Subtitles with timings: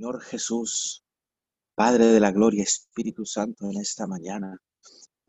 [0.00, 1.04] Señor Jesús,
[1.74, 4.56] Padre de la Gloria, Espíritu Santo, en esta mañana.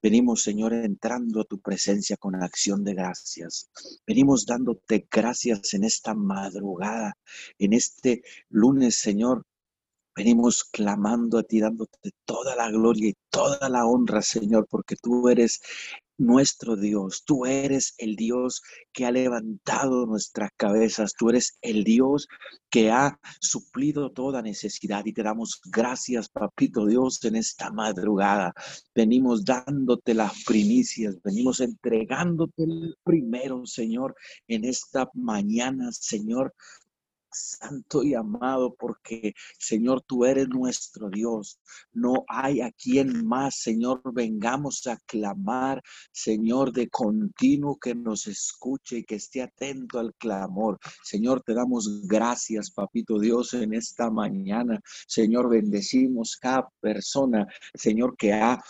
[0.02, 3.70] Venimos, Señor, entrando a tu presencia con acción de gracias.
[4.08, 7.18] Venimos dándote gracias en esta madrugada,
[7.60, 9.44] en este lunes, Señor.
[10.16, 15.28] Venimos clamando a ti, dándote toda la gloria y toda la honra, Señor, porque tú
[15.28, 15.60] eres
[16.22, 17.24] nuestro Dios.
[17.26, 18.62] Tú eres el Dios
[18.94, 21.14] que ha levantado nuestras cabezas.
[21.18, 22.28] Tú eres el Dios
[22.70, 28.54] que ha suplido toda necesidad y te damos gracias, papito Dios, en esta madrugada.
[28.94, 34.16] Venimos dándote las primicias, venimos entregándote el primero, Señor,
[34.48, 36.54] en esta mañana, Señor
[37.32, 41.60] santo y amado, porque Señor, tú eres nuestro Dios.
[41.94, 45.82] No hay a quien más, Señor, vengamos a clamar,
[46.12, 50.80] Señor, de continuo que nos escuche y que esté atento al clamor.
[51.04, 54.80] Señor, te damos gracias, papito Dios, en esta mañana.
[55.08, 58.62] Señor, bendecimos cada persona, Señor, que ha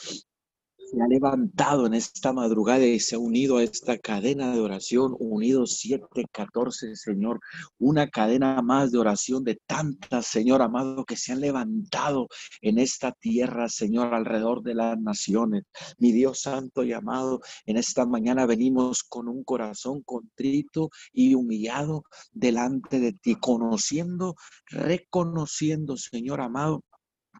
[0.91, 5.15] se ha levantado en esta madrugada y se ha unido a esta cadena de oración,
[5.19, 7.39] unidos 714, Señor,
[7.79, 12.27] una cadena más de oración de tantas, Señor amado, que se han levantado
[12.61, 15.63] en esta tierra, Señor, alrededor de las naciones.
[15.97, 22.03] Mi Dios santo y amado, en esta mañana venimos con un corazón contrito y humillado
[22.33, 24.35] delante de ti, conociendo,
[24.67, 26.83] reconociendo, Señor amado,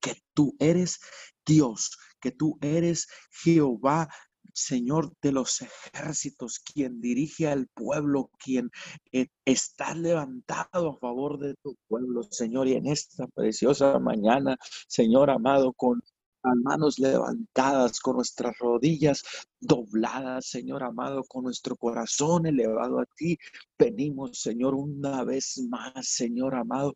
[0.02, 1.00] que tú eres
[1.46, 1.92] Dios,
[2.22, 3.08] que tú eres
[3.44, 4.08] Jehová,
[4.54, 8.70] Señor de los ejércitos, quien dirige al pueblo, quien
[9.12, 12.68] eh, está levantado a favor de tu pueblo, Señor.
[12.68, 16.02] Y en esta preciosa mañana, Señor amado, con
[16.44, 19.24] las manos levantadas, con nuestras rodillas
[19.60, 23.38] dobladas, Señor amado, con nuestro corazón elevado a ti,
[23.78, 26.94] venimos, Señor, una vez más, Señor amado,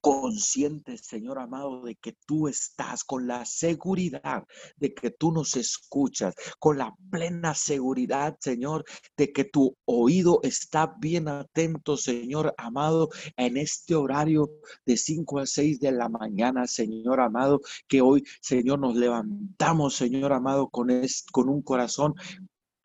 [0.00, 6.34] conscientes, Señor amado, de que tú estás con la seguridad de que tú nos escuchas,
[6.58, 8.84] con la plena seguridad, Señor,
[9.16, 14.50] de que tu oído está bien atento, Señor amado, en este horario
[14.86, 20.32] de 5 a 6 de la mañana, Señor amado, que hoy, Señor, nos levantamos, Señor
[20.32, 20.88] amado, con,
[21.32, 22.14] con un corazón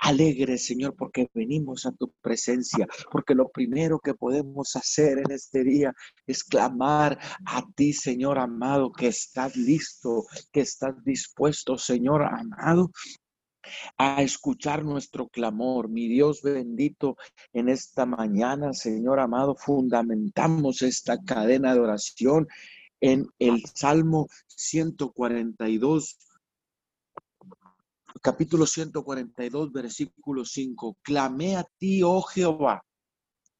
[0.05, 5.63] alegre, Señor, porque venimos a tu presencia, porque lo primero que podemos hacer en este
[5.63, 5.93] día
[6.27, 12.91] es clamar a ti, Señor amado, que estás listo, que estás dispuesto, Señor amado,
[13.97, 15.89] a escuchar nuestro clamor.
[15.89, 17.17] Mi Dios bendito,
[17.51, 22.47] en esta mañana, Señor amado, fundamentamos esta cadena de oración
[23.01, 26.17] en el Salmo 142
[28.21, 30.97] capítulo 142, versículo 5.
[31.01, 32.81] Clamé a ti, oh Jehová.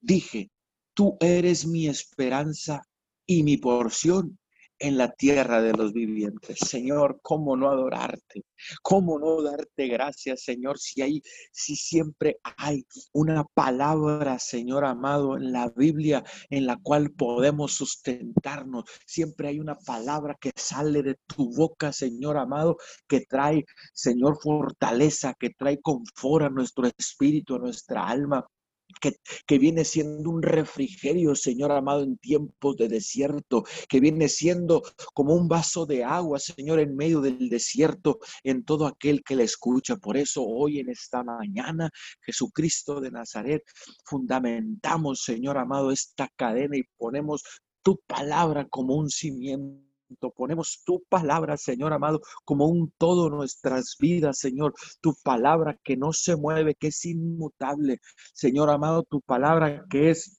[0.00, 0.50] Dije,
[0.94, 2.82] tú eres mi esperanza
[3.26, 4.38] y mi porción
[4.78, 6.58] en la tierra de los vivientes.
[6.58, 8.44] Señor, ¿cómo no adorarte?
[8.82, 10.78] ¿Cómo no darte gracias, Señor?
[10.78, 11.22] Si hay,
[11.52, 18.84] si siempre hay una palabra, Señor amado, en la Biblia en la cual podemos sustentarnos.
[19.06, 22.76] Siempre hay una palabra que sale de tu boca, Señor amado,
[23.06, 28.46] que trae, Señor, fortaleza, que trae confort a nuestro espíritu, a nuestra alma
[29.46, 34.82] que, viene siendo un refrigerio, Señor amado, en tiempos de desierto, que viene siendo
[35.14, 39.44] como un vaso de agua, Señor, en medio del desierto, en todo aquel que le
[39.44, 39.96] escucha.
[39.96, 41.90] Por eso hoy en esta mañana,
[42.22, 43.62] Jesucristo de Nazaret,
[44.04, 47.42] fundamentamos, Señor amado, esta cadena y ponemos
[47.82, 49.85] tu palabra como un cimiento
[50.36, 54.74] Ponemos tu palabra, Señor amado, como un todo nuestras vidas, Señor.
[55.00, 58.00] Tu palabra que no se mueve, que es inmutable.
[58.32, 60.35] Señor amado, tu palabra que es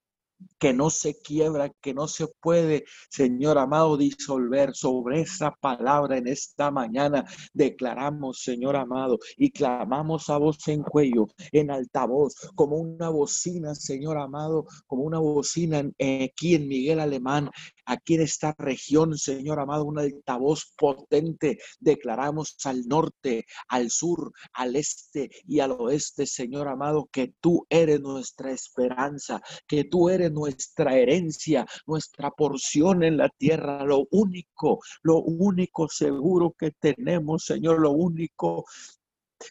[0.59, 6.27] que no se quiebra, que no se puede, Señor amado, disolver sobre esa palabra en
[6.27, 7.25] esta mañana.
[7.53, 14.17] Declaramos, Señor amado, y clamamos a voz en cuello, en altavoz, como una bocina, Señor
[14.17, 17.49] amado, como una bocina aquí en Miguel Alemán,
[17.85, 21.57] aquí en esta región, Señor amado, un altavoz potente.
[21.79, 28.01] Declaramos al norte, al sur, al este y al oeste, Señor amado, que tú eres
[28.01, 35.21] nuestra esperanza, que tú eres nuestra herencia, nuestra porción en la tierra, lo único, lo
[35.21, 38.65] único seguro que tenemos, Señor, lo único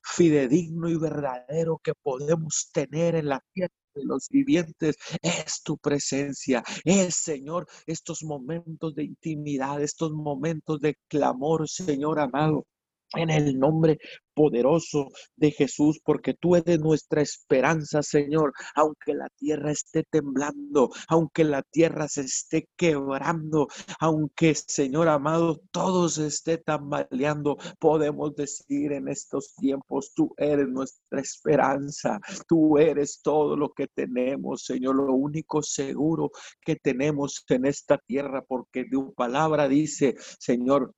[0.04, 6.62] fidedigno y verdadero que podemos tener en la tierra de los vivientes es tu presencia,
[6.84, 12.66] es Señor estos momentos de intimidad, estos momentos de clamor, Señor amado
[13.16, 13.98] en el nombre
[14.36, 21.42] poderoso de Jesús, porque tú eres nuestra esperanza, Señor, aunque la tierra esté temblando, aunque
[21.42, 23.68] la tierra se esté quebrando,
[23.98, 31.20] aunque, Señor amado, todo se esté tambaleando, podemos decir en estos tiempos, tú eres nuestra
[31.20, 36.30] esperanza, tú eres todo lo que tenemos, Señor, lo único seguro
[36.60, 40.92] que tenemos en esta tierra, porque tu palabra dice, Señor,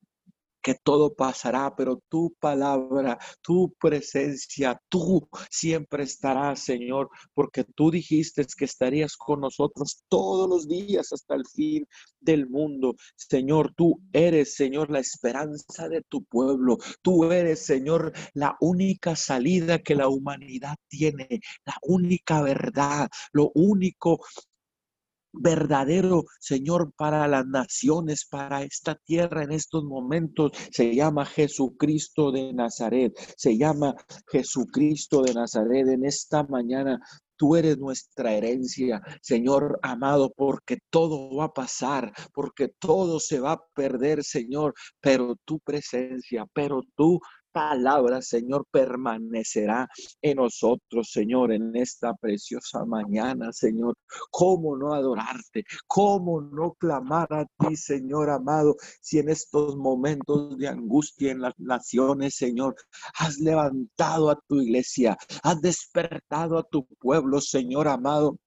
[0.69, 8.45] que todo pasará, pero tu palabra, tu presencia, tú siempre estarás, Señor, porque tú dijiste
[8.55, 11.87] que estarías con nosotros todos los días hasta el fin
[12.21, 12.97] del mundo.
[13.17, 16.77] Señor, tú eres, Señor, la esperanza de tu pueblo.
[17.01, 24.21] Tú eres, Señor, la única salida que la humanidad tiene, la única verdad, lo único
[25.33, 30.53] verdadero Señor para las naciones, para esta tierra en estos momentos.
[30.71, 33.13] Se llama Jesucristo de Nazaret.
[33.37, 33.95] Se llama
[34.31, 35.89] Jesucristo de Nazaret.
[35.89, 37.01] En esta mañana
[37.39, 43.53] Tú eres nuestra herencia, Señor amado, porque todo va a pasar, porque todo se va
[43.53, 47.21] a perder, Señor, pero tu presencia, pero tú
[47.53, 49.89] palabra, Señor, permanecerá
[50.23, 53.97] en nosotros, Señor, en esta preciosa mañana, Señor.
[54.31, 55.65] ¿Cómo no adorarte?
[55.87, 58.77] ¿Cómo no clamar a ti, Señor amado?
[59.01, 62.77] Si en estos momentos de angustia en las naciones, Señor,
[63.19, 68.39] has levantado a tu iglesia, has despertado a tu pueblo, Señor amado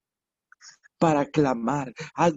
[1.02, 1.92] para clamar.
[2.14, 2.34] Has,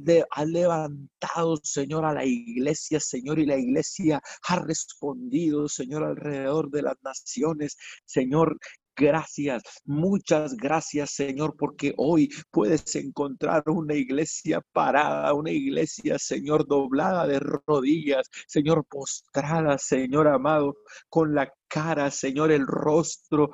[0.47, 6.97] levantado, Señor, a la iglesia, Señor, y la iglesia ha respondido, Señor, alrededor de las
[7.03, 7.77] naciones.
[8.07, 8.59] Señor,
[8.97, 17.27] Gracias, muchas gracias Señor, porque hoy puedes encontrar una iglesia parada, una iglesia, Señor, doblada
[17.27, 20.77] de rodillas, Señor, postrada, Señor amado,
[21.09, 23.51] con la cara, Señor, el rostro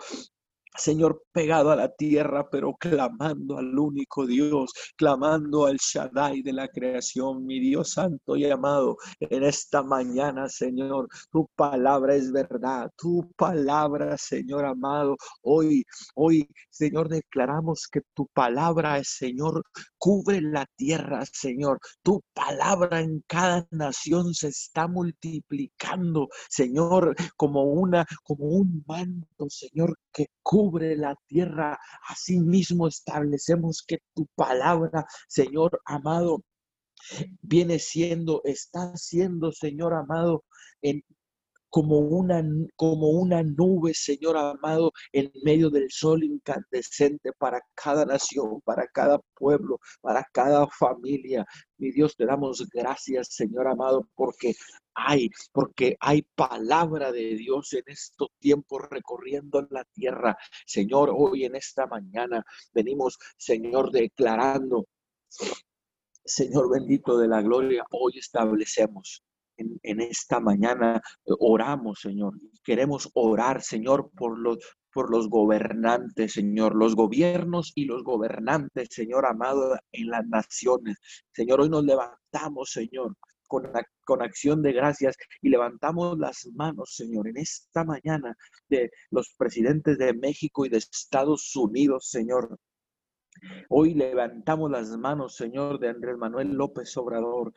[0.77, 6.69] Señor, pegado a la tierra, pero clamando al único Dios, clamando al Shaddai de la
[6.69, 13.31] creación, mi Dios santo y amado, en esta mañana, Señor, tu palabra es verdad, tu
[13.37, 15.85] palabra, Señor amado, hoy,
[16.15, 19.65] hoy, Señor, declaramos que tu palabra, Señor,
[19.99, 28.07] cubre la tierra, Señor, tu palabra en cada nación se está multiplicando, Señor, como una,
[28.23, 30.60] como un manto, Señor, que cubre
[30.97, 31.79] la tierra.
[32.09, 36.45] Asimismo establecemos que tu palabra, Señor amado,
[37.41, 40.45] viene siendo, está siendo, Señor amado,
[40.83, 41.03] en
[41.71, 42.43] como una,
[42.77, 49.19] como una nube, Señor amado, en medio del sol incandescente para cada nación, para cada
[49.35, 51.47] pueblo, para cada familia.
[51.79, 54.55] Mi Dios, te damos gracias, Señor amado, porque
[54.95, 60.37] hay, porque hay palabra de Dios en estos tiempos recorriendo la tierra.
[60.67, 62.45] Señor, hoy en esta mañana
[62.75, 64.87] venimos, Señor, declarando
[66.25, 69.25] Señor bendito de la gloria, hoy establecemos
[69.83, 70.97] en, esta mañana
[71.27, 72.35] eh, oramos, Señor.
[72.65, 74.59] Queremos orar, Señor, por los,
[74.93, 80.97] por los gobernantes, Señor, los gobiernos y los gobernantes, Señor amado, en las naciones.
[81.33, 83.15] Señor, hoy nos levantamos, Señor,
[83.49, 83.65] con,
[84.05, 88.37] con, acción de gracias y levantamos las manos, Señor, en esta mañana
[88.69, 92.59] de los presidentes de México y de Estados Unidos, Señor.
[93.69, 97.53] Hoy levantamos las manos, Señor, de Andrés Manuel López Obrador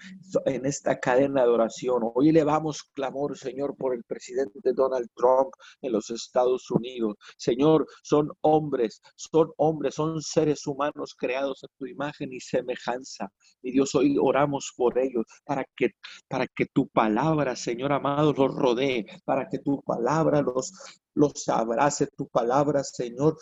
[0.45, 2.03] en esta cadena de oración.
[2.13, 7.15] Hoy elevamos clamor, Señor, por el presidente Donald Trump en los Estados Unidos.
[7.37, 13.29] Señor, son hombres, son hombres, son seres humanos creados a tu imagen y semejanza.
[13.61, 15.91] Y Dios, hoy oramos por ellos para que,
[16.27, 20.71] para que tu palabra, Señor amado, los rodee, para que tu palabra los,
[21.15, 23.37] los abrace, tu palabra, Señor,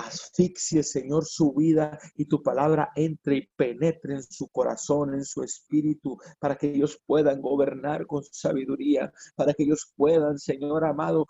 [0.00, 5.42] asfixie, Señor, su vida y tu palabra entre y penetre en su corazón, en su
[5.42, 11.26] espíritu, para que ellos puedan gobernar con sabiduría, para que ellos puedan, Señor amado,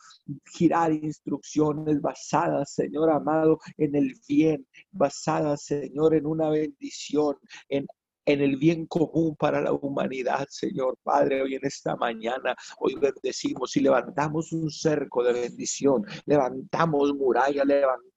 [0.52, 7.36] girar instrucciones basadas, Señor amado, en el bien, basadas, Señor, en una bendición,
[7.68, 7.86] en
[8.26, 13.76] en el bien común para la humanidad, Señor Padre, hoy en esta mañana, hoy bendecimos
[13.76, 18.09] y levantamos un cerco de bendición, levantamos muralla, levantamos,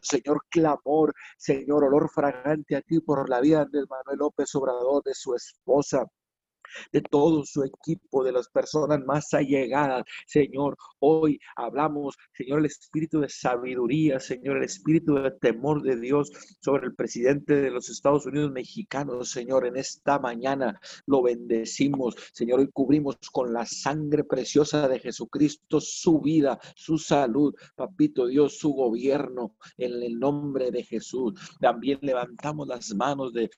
[0.00, 5.14] Señor, clamor, Señor, olor fragante a ti por la vida de Manuel López Obrador, de
[5.14, 6.06] su esposa,
[6.92, 10.04] de todo su equipo, de las personas más allegadas.
[10.26, 16.30] Señor, hoy hablamos, Señor, el espíritu de sabiduría, Señor, el espíritu de temor de Dios
[16.60, 22.60] sobre el presidente de los Estados Unidos mexicanos, Señor, en esta mañana lo bendecimos, Señor,
[22.60, 28.72] y cubrimos con la sangre preciosa de Jesucristo su vida, su salud, papito Dios, su
[28.72, 31.34] gobierno, en el nombre de Jesús.
[31.60, 33.50] También levantamos las manos de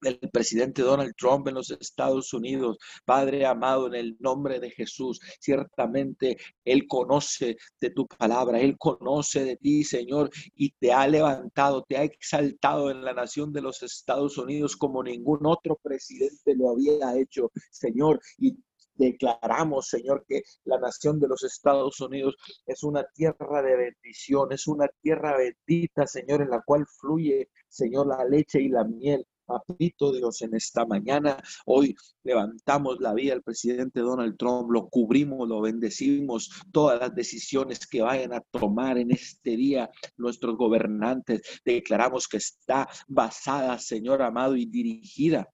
[0.00, 2.78] del presidente Donald Trump en los Estados Unidos.
[3.04, 9.44] Padre amado, en el nombre de Jesús, ciertamente Él conoce de tu palabra, Él conoce
[9.44, 13.82] de ti, Señor, y te ha levantado, te ha exaltado en la nación de los
[13.82, 18.56] Estados Unidos como ningún otro presidente lo había hecho, Señor, y
[18.98, 22.36] declaramos, Señor, que la nación de los Estados Unidos
[22.66, 28.08] es una tierra de bendición, es una tierra bendita, Señor, en la cual fluye, Señor,
[28.08, 29.24] la leche y la miel.
[29.48, 35.48] Papito Dios, en esta mañana, hoy levantamos la vida del presidente Donald Trump, lo cubrimos,
[35.48, 39.88] lo bendecimos, todas las decisiones que vayan a tomar en este día
[40.18, 45.48] nuestros gobernantes, declaramos que está basada, Señor amado, y dirigida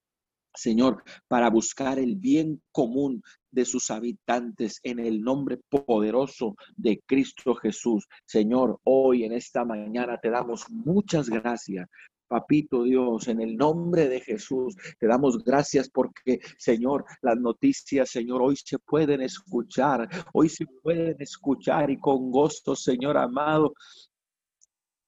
[0.57, 7.55] Señor, para buscar el bien común de sus habitantes en el nombre poderoso de Cristo
[7.57, 8.07] Jesús.
[8.25, 11.89] Señor, hoy en esta mañana te damos muchas gracias
[12.27, 18.43] Papito Dios, en el nombre de Jesús, te damos gracias porque, Señor, las noticias, Señor,
[18.43, 23.75] hoy se pueden escuchar, hoy se pueden escuchar y con gusto, Señor amado,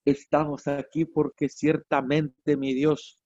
[0.04, 3.18] estamos aquí porque ciertamente, mi Dios,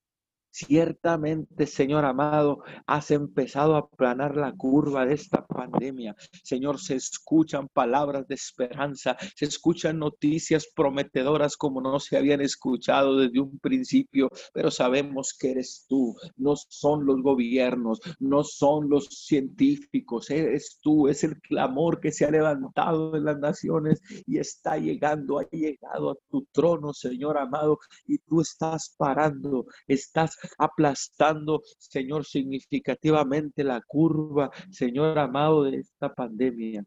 [0.52, 6.16] Ciertamente, Señor amado, has empezado a planar la curva de esta pandemia.
[6.42, 13.16] Señor, se escuchan palabras de esperanza, se escuchan noticias prometedoras como no se habían escuchado
[13.16, 19.06] desde un principio, pero sabemos que eres tú, no son los gobiernos, no son los
[19.06, 24.78] científicos, eres tú, es el clamor que se ha levantado en las naciones y está
[24.78, 32.24] llegando, ha llegado a tu trono, Señor amado, y tú estás parando, estás aplastando, Señor,
[32.24, 36.84] significativamente la curva, Señor amado, de esta pandemia.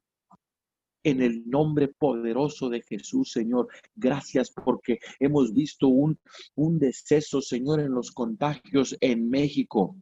[1.06, 6.18] En el nombre poderoso de Jesús, Señor, gracias porque hemos visto un,
[6.56, 9.98] un deceso, Señor, en los contagios en México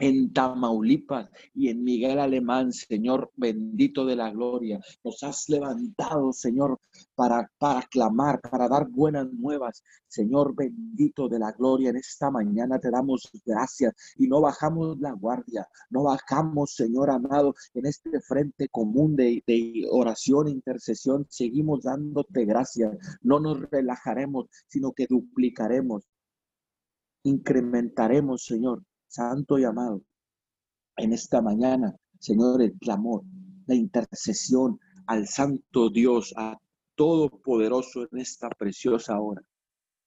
[0.00, 4.80] en Tamaulipas y en Miguel Alemán, Señor bendito de la gloria.
[5.04, 6.80] Nos has levantado, Señor,
[7.14, 9.84] para, para clamar, para dar buenas nuevas.
[10.08, 15.12] Señor bendito de la gloria, en esta mañana te damos gracias y no bajamos la
[15.12, 21.26] guardia, no bajamos, Señor amado, en este frente común de, de oración e intercesión.
[21.28, 22.96] Seguimos dándote gracias.
[23.22, 26.04] No nos relajaremos, sino que duplicaremos,
[27.22, 30.02] incrementaremos, Señor santo y amado,
[30.96, 33.24] en esta mañana, Señor, el clamor,
[33.66, 36.56] la intercesión al santo Dios, a
[36.94, 39.42] todopoderoso en esta preciosa hora.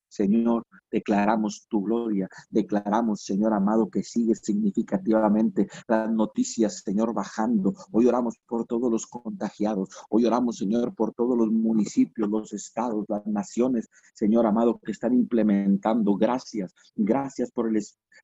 [0.07, 7.73] Señor, declaramos tu gloria, declaramos, Señor amado, que sigue significativamente las noticias, Señor, bajando.
[7.91, 13.05] Hoy oramos por todos los contagiados, hoy oramos, Señor, por todos los municipios, los estados,
[13.09, 16.15] las naciones, Señor amado, que están implementando.
[16.15, 17.77] Gracias, gracias por el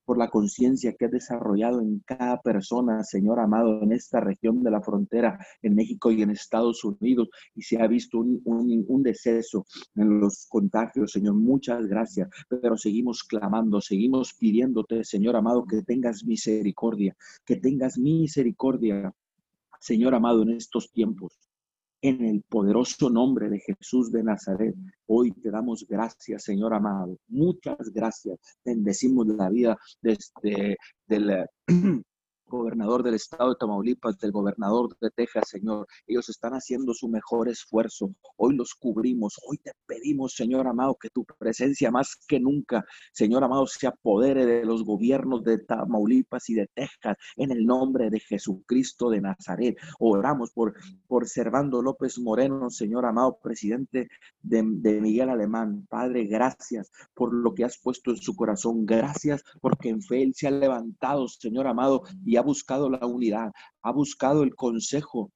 [0.05, 4.71] por la conciencia que has desarrollado en cada persona, Señor amado, en esta región de
[4.71, 9.03] la frontera, en México y en Estados Unidos, y se ha visto un, un, un
[9.03, 9.65] deceso
[9.95, 11.35] en los contagios, Señor.
[11.35, 17.15] Muchas gracias, pero seguimos clamando, seguimos pidiéndote, Señor amado, que tengas misericordia,
[17.45, 19.13] que tengas misericordia,
[19.79, 21.48] Señor amado, en estos tiempos.
[22.01, 24.73] En el poderoso nombre de Jesús de Nazaret,
[25.07, 27.17] hoy te damos gracias, Señor amado.
[27.27, 28.39] Muchas gracias.
[28.63, 30.77] Bendecimos la vida de este,
[31.07, 31.45] del
[32.49, 35.87] gobernador del estado de Tamaulipas, del gobernador de Texas, Señor.
[36.07, 38.13] Ellos están haciendo su mejor esfuerzo.
[38.35, 39.39] Hoy los cubrimos.
[39.47, 44.45] Hoy te pedimos, Señor amado, que tu presencia más que nunca, Señor amado, se apodere
[44.45, 49.77] de los gobiernos de Tamaulipas y de Texas en el nombre de Jesucristo de Nazaret.
[49.99, 50.73] Oramos por,
[51.07, 54.09] por Servando López Moreno, Señor amado, presidente
[54.41, 55.85] de, de Miguel Alemán.
[55.89, 58.85] Padre, gracias por lo que has puesto en su corazón.
[58.85, 63.51] Gracias porque en fe él se ha levantado, Señor amado, y ha buscado la unidad,
[63.83, 65.31] ha buscado el consejo,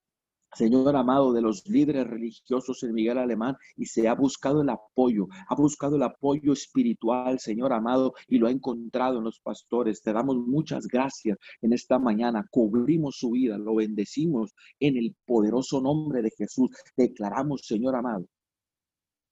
[0.55, 5.27] Señor amado, de los líderes religiosos en Miguel Alemán y se ha buscado el apoyo,
[5.49, 10.01] ha buscado el apoyo espiritual, Señor amado, y lo ha encontrado en los pastores.
[10.01, 12.45] Te damos muchas gracias en esta mañana.
[12.51, 16.69] Cubrimos su vida, lo bendecimos en el poderoso nombre de Jesús.
[16.95, 18.27] Declaramos, Señor amado,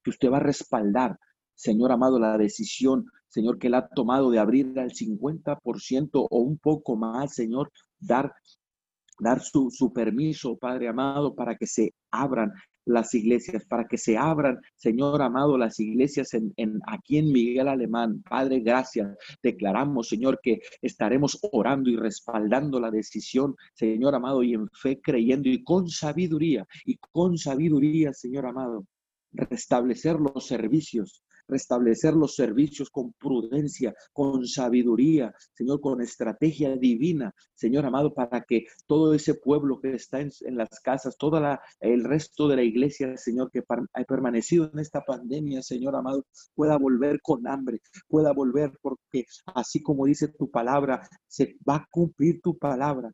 [0.04, 1.20] que usted va a respaldar,
[1.62, 6.58] Señor amado, la decisión Señor, que Él ha tomado de abrir al 50% o un
[6.58, 8.34] poco más, Señor, dar
[9.20, 12.52] dar su, su, permiso, Padre amado, para que se abran
[12.86, 17.68] las iglesias, para que se abran, Señor amado, las iglesias en, en, aquí en Miguel
[17.68, 18.24] Alemán.
[18.28, 19.16] Padre, gracias.
[19.44, 25.48] Declaramos, Señor, que estaremos orando y respaldando la decisión, Señor amado, y en fe creyendo
[25.50, 28.86] y con sabiduría, y con sabiduría, Señor amado,
[29.32, 37.86] restablecer los servicios, restablecer los servicios con prudencia, con sabiduría, Señor, con estrategia divina, Señor
[37.86, 41.42] amado, para que todo ese pueblo que está en, las casas, todo
[41.80, 43.62] el resto de la iglesia, Señor, que
[43.94, 49.82] ha permanecido en esta pandemia, Señor amado, pueda volver con hambre, pueda volver porque así
[49.82, 53.12] como dice tu palabra, se va a cumplir tu palabra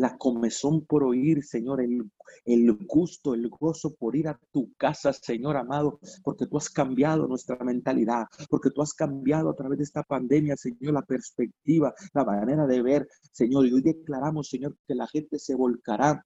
[0.00, 2.10] la comezón por oír, Señor, el,
[2.46, 7.28] el gusto, el gozo por ir a tu casa, Señor amado, porque tú has cambiado
[7.28, 12.24] nuestra mentalidad, porque tú has cambiado a través de esta pandemia, Señor, la perspectiva, la
[12.24, 13.66] manera de ver, Señor.
[13.66, 16.24] Y hoy declaramos, Señor, que la gente se volcará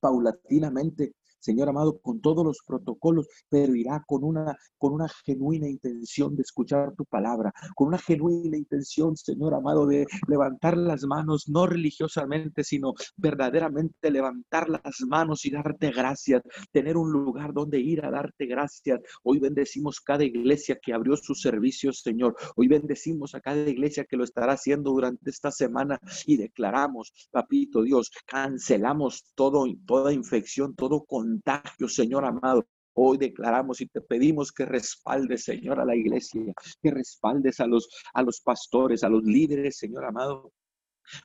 [0.00, 6.36] paulatinamente Señor amado, con todos los protocolos, pero irá con una, con una genuina intención
[6.36, 11.66] de escuchar tu palabra, con una genuina intención, Señor amado, de levantar las manos, no
[11.66, 18.10] religiosamente, sino verdaderamente levantar las manos y darte gracias, tener un lugar donde ir a
[18.10, 19.00] darte gracias.
[19.24, 22.36] Hoy bendecimos cada iglesia que abrió sus servicios, Señor.
[22.54, 27.82] Hoy bendecimos a cada iglesia que lo estará haciendo durante esta semana y declaramos, papito
[27.82, 32.66] Dios, cancelamos todo, toda infección, todo con contagio, Señor amado.
[32.94, 37.88] Hoy declaramos y te pedimos que respaldes, Señor, a la iglesia, que respaldes a los,
[38.12, 40.52] a los pastores, a los líderes, Señor amado,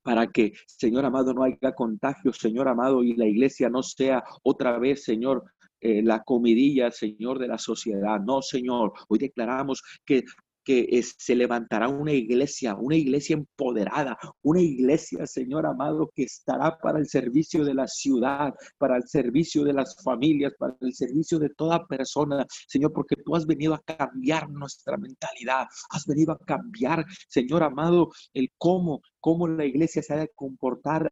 [0.01, 4.79] para que, Señor amado, no haya contagio, Señor amado, y la iglesia no sea otra
[4.79, 5.43] vez, Señor,
[5.81, 8.21] eh, la comidilla, Señor, de la sociedad.
[8.21, 10.23] No, Señor, hoy declaramos que
[10.67, 16.99] que se levantará una iglesia, una iglesia empoderada, una iglesia, Señor amado, que estará para
[16.99, 21.51] el servicio de la ciudad, para el servicio de las familias, para el servicio de
[21.51, 27.05] toda persona, Señor, porque tú has venido a cambiar nuestra mentalidad, has venido a cambiar,
[27.29, 31.11] Señor amado, el cómo cómo la iglesia se ha de comportar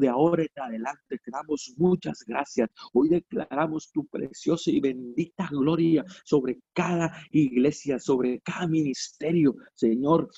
[0.00, 1.18] de ahora en adelante.
[1.18, 2.70] Te damos muchas gracias.
[2.94, 9.56] Hoy declaramos tu preciosa y bendita gloria sobre cada iglesia, sobre cada ministerio.
[9.74, 10.30] Señor,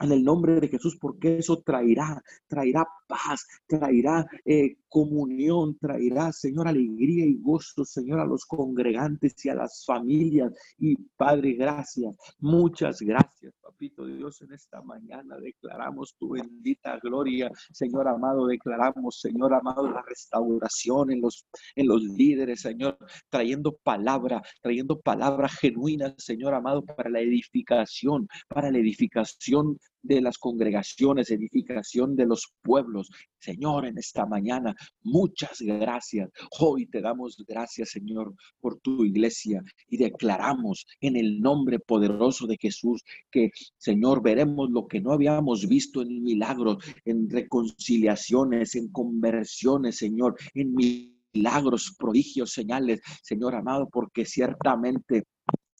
[0.00, 6.68] en el nombre de Jesús, porque eso traerá, traerá paz, traerá eh, comunión, traerá, Señor,
[6.68, 10.52] alegría y gozo, Señor, a los congregantes y a las familias.
[10.78, 18.08] Y Padre, gracias, muchas gracias, Papito Dios, en esta mañana declaramos tu bendita gloria, Señor
[18.08, 25.00] amado, declaramos, Señor amado, la restauración en los, en los líderes, Señor, trayendo palabra, trayendo
[25.00, 32.26] palabra genuina, Señor amado, para la edificación, para la edificación de las congregaciones, edificación de
[32.26, 32.95] los pueblos.
[33.38, 36.30] Señor, en esta mañana, muchas gracias.
[36.58, 42.56] Hoy te damos gracias, Señor, por tu iglesia y declaramos en el nombre poderoso de
[42.60, 49.96] Jesús que, Señor, veremos lo que no habíamos visto en milagros, en reconciliaciones, en conversiones,
[49.96, 55.24] Señor, en milagros, prodigios, señales, Señor amado, porque ciertamente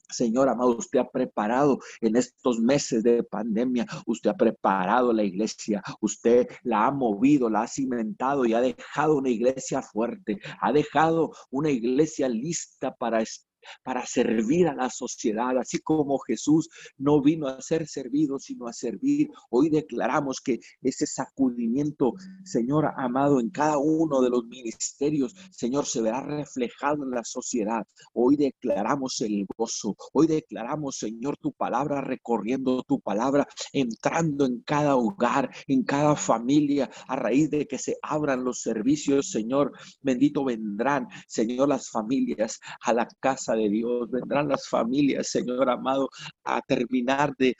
[0.08, 5.82] Señor amado, usted ha preparado en estos meses de pandemia, usted ha preparado la iglesia,
[6.00, 11.32] usted la ha movido, la ha cimentado y ha dejado una iglesia fuerte, ha dejado
[11.50, 13.20] una iglesia lista para
[13.82, 18.72] para servir a la sociedad, así como Jesús no vino a ser servido, sino a
[18.72, 19.28] servir.
[19.50, 26.00] Hoy declaramos que ese sacudimiento, Señor amado, en cada uno de los ministerios, Señor, se
[26.00, 27.86] verá reflejado en la sociedad.
[28.12, 34.96] Hoy declaramos el gozo, hoy declaramos, Señor, tu palabra recorriendo tu palabra, entrando en cada
[34.96, 41.08] hogar, en cada familia, a raíz de que se abran los servicios, Señor, bendito vendrán,
[41.26, 44.10] Señor, las familias a la casa de Dios.
[44.10, 46.08] Vendrán las familias, Señor amado,
[46.44, 47.54] a terminar de,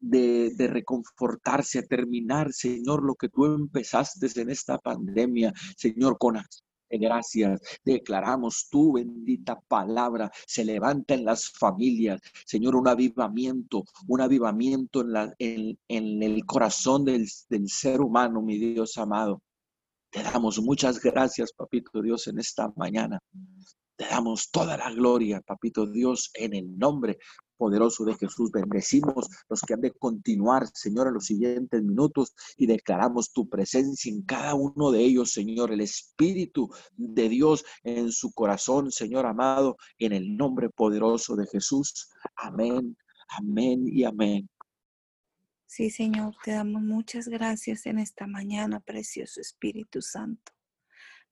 [0.00, 6.36] de, reconfortarse, a terminar, Señor, lo que tú empezaste en esta pandemia, Señor, con
[6.98, 7.60] gracias.
[7.84, 10.30] Declaramos tu bendita palabra.
[10.46, 16.44] Se levanta en las familias, Señor, un avivamiento, un avivamiento en, la, en, en el
[16.44, 19.42] corazón del, del ser humano, mi Dios amado.
[20.10, 23.18] Te damos muchas gracias, Papito Dios, en esta mañana.
[23.96, 27.18] Te damos toda la gloria, papito Dios, en el nombre
[27.56, 28.50] poderoso de Jesús.
[28.50, 34.10] Bendecimos los que han de continuar, Señor, en los siguientes minutos y declaramos tu presencia
[34.12, 39.76] en cada uno de ellos, Señor, el Espíritu de Dios en su corazón, Señor amado,
[39.98, 42.10] en el nombre poderoso de Jesús.
[42.36, 42.96] Amén,
[43.28, 44.48] amén y amén.
[45.66, 50.53] Sí, Señor, te damos muchas gracias en esta mañana, precioso Espíritu Santo.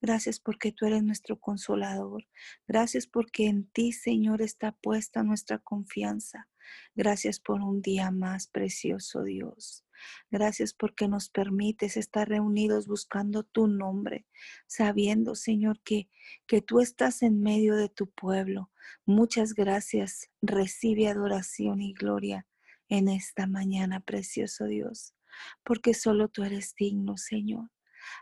[0.03, 2.27] Gracias porque tú eres nuestro consolador.
[2.67, 6.49] Gracias porque en ti, Señor, está puesta nuestra confianza.
[6.97, 9.87] Gracias por un día más, precioso Dios.
[10.29, 14.27] Gracias porque nos permites estar reunidos buscando tu nombre,
[14.67, 16.11] sabiendo, Señor, que,
[16.49, 18.73] que tú estás en medio de tu pueblo.
[19.07, 20.31] Muchas gracias.
[20.41, 22.49] Recibe adoración y gloria
[22.88, 25.15] en esta mañana, precioso Dios,
[25.62, 27.71] porque solo tú eres digno, Señor.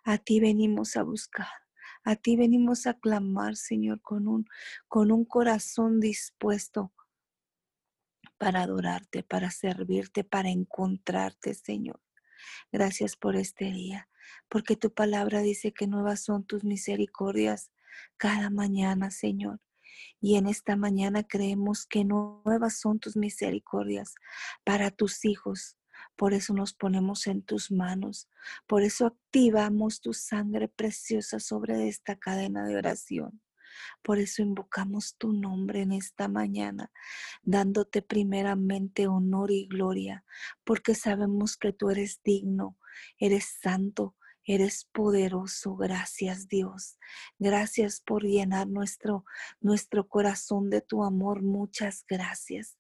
[0.05, 1.49] A ti venimos a buscar.
[2.05, 4.47] A ti venimos a clamar, Señor, con un,
[4.89, 6.93] con un corazón dispuesto
[8.39, 12.01] para adorarte, para servirte, para encontrarte, Señor.
[12.73, 14.09] Gracias por este día,
[14.49, 17.71] porque tu palabra dice que nuevas son tus misericordias
[18.17, 19.61] cada mañana, Señor.
[20.21, 24.15] Y en esta mañana creemos que nuevas son tus misericordias
[24.65, 25.77] para tus hijos,
[26.17, 28.29] por eso nos ponemos en tus manos.
[28.67, 33.41] Por eso activamos tu sangre preciosa sobre esta cadena de oración.
[34.03, 36.91] Por eso invocamos tu nombre en esta mañana,
[37.43, 40.25] dándote primeramente honor y gloria,
[40.65, 42.77] porque sabemos que tú eres digno,
[43.19, 46.99] eres santo, Eres poderoso, gracias Dios.
[47.39, 49.25] Gracias por llenar nuestro,
[49.61, 51.43] nuestro corazón de tu amor.
[51.43, 52.79] Muchas gracias.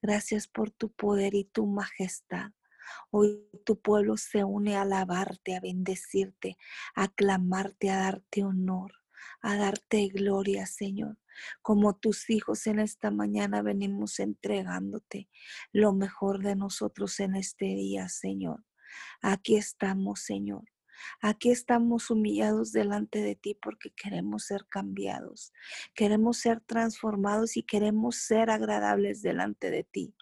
[0.00, 2.50] Gracias por tu poder y tu majestad.
[3.10, 6.56] Hoy tu pueblo se une a alabarte, a bendecirte,
[6.94, 8.92] a clamarte, a darte honor,
[9.40, 11.18] a darte gloria, Señor.
[11.62, 15.28] Como tus hijos en esta mañana venimos entregándote
[15.72, 18.64] lo mejor de nosotros en este día, Señor.
[19.22, 20.64] Aquí estamos, Señor.
[21.20, 25.52] Aquí estamos humillados delante de ti porque queremos ser cambiados,
[25.94, 30.14] queremos ser transformados y queremos ser agradables delante de ti.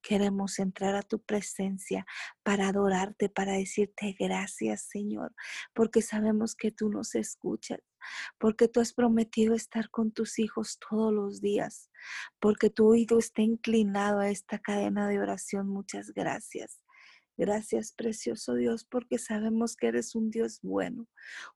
[0.00, 2.06] Queremos entrar a tu presencia
[2.42, 5.34] para adorarte, para decirte gracias, Señor,
[5.74, 7.80] porque sabemos que tú nos escuchas
[8.38, 11.90] porque tú has prometido estar con tus hijos todos los días,
[12.40, 15.68] porque tu oído está inclinado a esta cadena de oración.
[15.68, 16.85] Muchas gracias.
[17.38, 21.06] Gracias, precioso Dios, porque sabemos que eres un Dios bueno,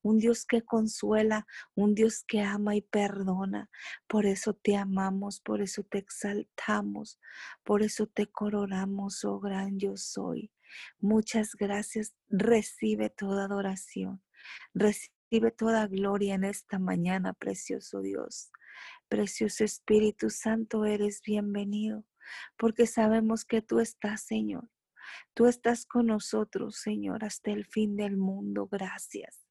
[0.03, 3.71] un Dios que consuela, un Dios que ama y perdona.
[4.07, 7.19] Por eso te amamos, por eso te exaltamos,
[7.65, 10.53] por eso te coronamos, oh gran yo soy.
[10.99, 12.15] Muchas gracias.
[12.29, 14.23] Recibe toda adoración.
[14.75, 18.53] Recibe toda gloria en esta mañana, precioso Dios.
[19.09, 22.05] Precioso Espíritu Santo, eres bienvenido,
[22.59, 24.69] porque sabemos que tú estás, Señor
[25.35, 28.69] Tú estás con nosotros, Señor, hasta el fin del mundo.
[28.71, 29.47] Gracias.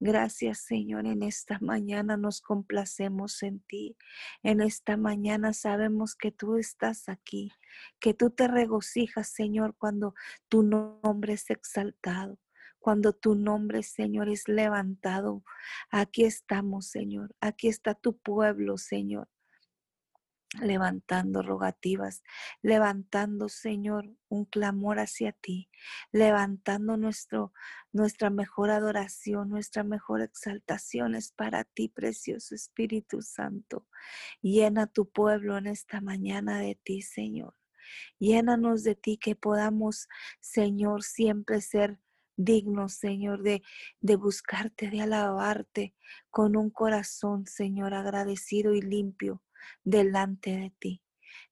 [0.00, 1.06] Gracias, Señor.
[1.06, 3.96] En esta mañana nos complacemos en ti.
[4.42, 7.52] En esta mañana sabemos que tú estás aquí,
[8.00, 10.14] que tú te regocijas, Señor, cuando
[10.48, 12.38] tu nombre es exaltado
[12.80, 15.42] cuando tu nombre, Señor, es levantado.
[15.90, 17.34] Aquí estamos, Señor.
[17.40, 19.28] Aquí está tu pueblo, Señor
[20.60, 22.22] levantando rogativas,
[22.62, 25.68] levantando, Señor, un clamor hacia ti,
[26.10, 27.52] levantando nuestro,
[27.92, 33.86] nuestra mejor adoración, nuestra mejor exaltación es para ti, precioso Espíritu Santo.
[34.40, 37.54] Llena tu pueblo en esta mañana de ti, Señor.
[38.18, 40.08] Llénanos de ti, que podamos,
[40.40, 42.00] Señor, siempre ser
[42.36, 43.62] dignos, Señor, de,
[44.00, 45.94] de buscarte, de alabarte
[46.30, 49.42] con un corazón, Señor, agradecido y limpio
[49.84, 51.02] delante de ti.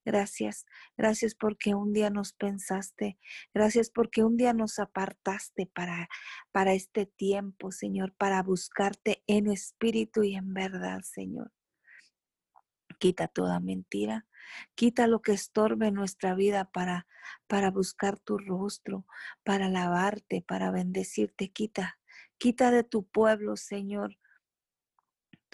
[0.05, 0.65] Gracias,
[0.95, 3.19] gracias porque un día nos pensaste,
[3.53, 6.07] gracias porque un día nos apartaste para,
[6.51, 11.51] para este tiempo, Señor, para buscarte en espíritu y en verdad, Señor.
[12.99, 14.25] Quita toda mentira,
[14.75, 17.05] quita lo que estorbe nuestra vida para,
[17.47, 19.05] para buscar tu rostro,
[19.43, 21.49] para alabarte, para bendecirte.
[21.51, 21.99] Quita,
[22.37, 24.17] quita de tu pueblo, Señor,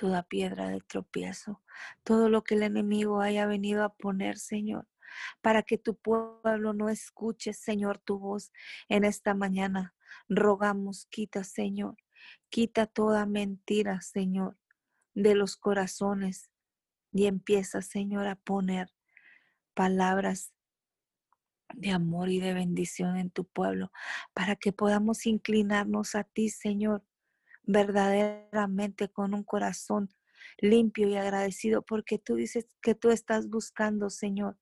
[0.03, 1.63] toda piedra de tropiezo,
[2.03, 4.85] todo lo que el enemigo haya venido a poner, Señor,
[5.41, 8.51] para que tu pueblo no escuche, Señor, tu voz
[8.89, 9.95] en esta mañana.
[10.27, 11.95] Rogamos, quita, Señor,
[12.49, 14.57] quita toda mentira, Señor,
[15.13, 16.51] de los corazones
[17.13, 18.93] y empieza, Señor, a poner
[19.73, 20.51] palabras
[21.75, 23.89] de amor y de bendición en tu pueblo,
[24.33, 27.05] para que podamos inclinarnos a ti, Señor,
[27.63, 30.09] verdaderamente con un corazón
[30.59, 34.57] limpio y agradecido, porque tú dices que tú estás buscando, Señor,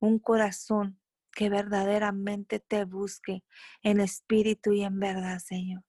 [0.00, 0.98] un corazón
[1.32, 3.44] que verdaderamente te busque
[3.82, 5.82] en espíritu y en verdad, Señor.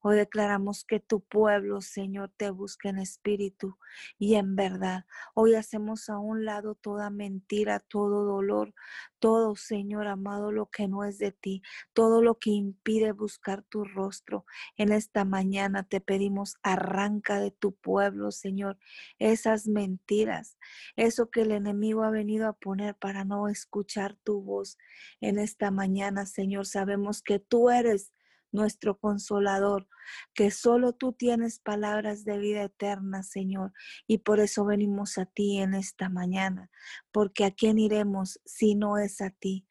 [0.00, 3.76] Hoy declaramos que tu pueblo, Señor, te busca en espíritu
[4.18, 5.04] y en verdad.
[5.34, 8.74] Hoy hacemos a un lado toda mentira, todo dolor,
[9.18, 13.84] todo, Señor amado, lo que no es de ti, todo lo que impide buscar tu
[13.84, 14.44] rostro.
[14.76, 18.78] En esta mañana te pedimos, arranca de tu pueblo, Señor,
[19.18, 20.58] esas mentiras,
[20.94, 24.78] eso que el enemigo ha venido a poner para no escuchar tu voz.
[25.20, 28.12] En esta mañana, Señor, sabemos que tú eres
[28.56, 29.86] nuestro consolador,
[30.34, 33.72] que solo tú tienes palabras de vida eterna, Señor,
[34.08, 36.70] y por eso venimos a ti en esta mañana,
[37.12, 39.68] porque a quién iremos si no es a ti.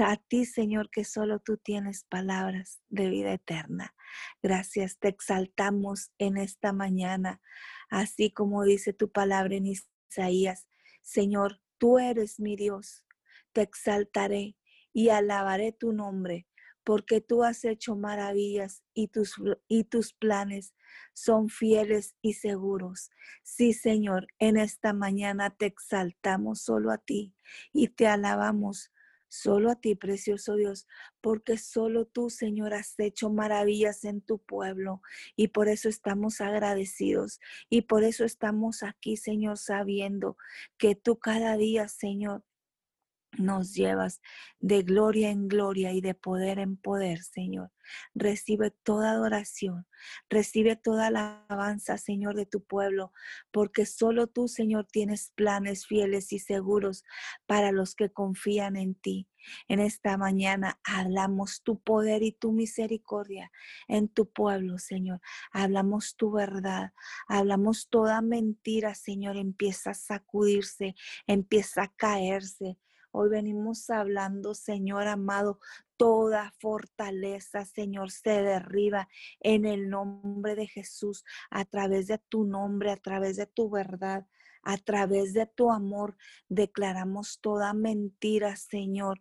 [0.00, 3.94] A ti, Señor, que solo tú tienes palabras de vida eterna.
[4.42, 7.40] Gracias, te exaltamos en esta mañana,
[7.88, 10.66] así como dice tu palabra en Isaías.
[11.02, 13.04] Señor, tú eres mi Dios,
[13.52, 14.56] te exaltaré
[14.92, 16.46] y alabaré tu nombre
[16.84, 19.34] porque tú has hecho maravillas y tus,
[19.68, 20.74] y tus planes
[21.14, 23.10] son fieles y seguros.
[23.42, 27.34] Sí, Señor, en esta mañana te exaltamos solo a ti
[27.72, 28.92] y te alabamos
[29.32, 30.86] solo a ti, precioso Dios,
[31.22, 35.00] porque solo tú, Señor, has hecho maravillas en tu pueblo
[35.36, 37.40] y por eso estamos agradecidos
[37.70, 40.36] y por eso estamos aquí, Señor, sabiendo
[40.76, 42.44] que tú cada día, Señor,
[43.38, 44.20] nos llevas
[44.60, 47.70] de gloria en gloria y de poder en poder, Señor.
[48.14, 49.86] Recibe toda adoración,
[50.28, 53.12] recibe toda la alabanza, Señor, de tu pueblo,
[53.50, 57.04] porque solo tú, Señor, tienes planes fieles y seguros
[57.46, 59.28] para los que confían en ti.
[59.66, 63.50] En esta mañana hablamos tu poder y tu misericordia
[63.88, 65.20] en tu pueblo, Señor.
[65.52, 66.92] Hablamos tu verdad,
[67.26, 69.36] hablamos toda mentira, Señor.
[69.36, 70.94] Empieza a sacudirse,
[71.26, 72.78] empieza a caerse
[73.14, 75.60] Hoy venimos hablando, Señor amado,
[75.98, 79.06] toda fortaleza, Señor, se derriba
[79.40, 84.26] en el nombre de Jesús, a través de tu nombre, a través de tu verdad.
[84.64, 86.16] A través de tu amor
[86.48, 89.20] declaramos toda mentira, Señor,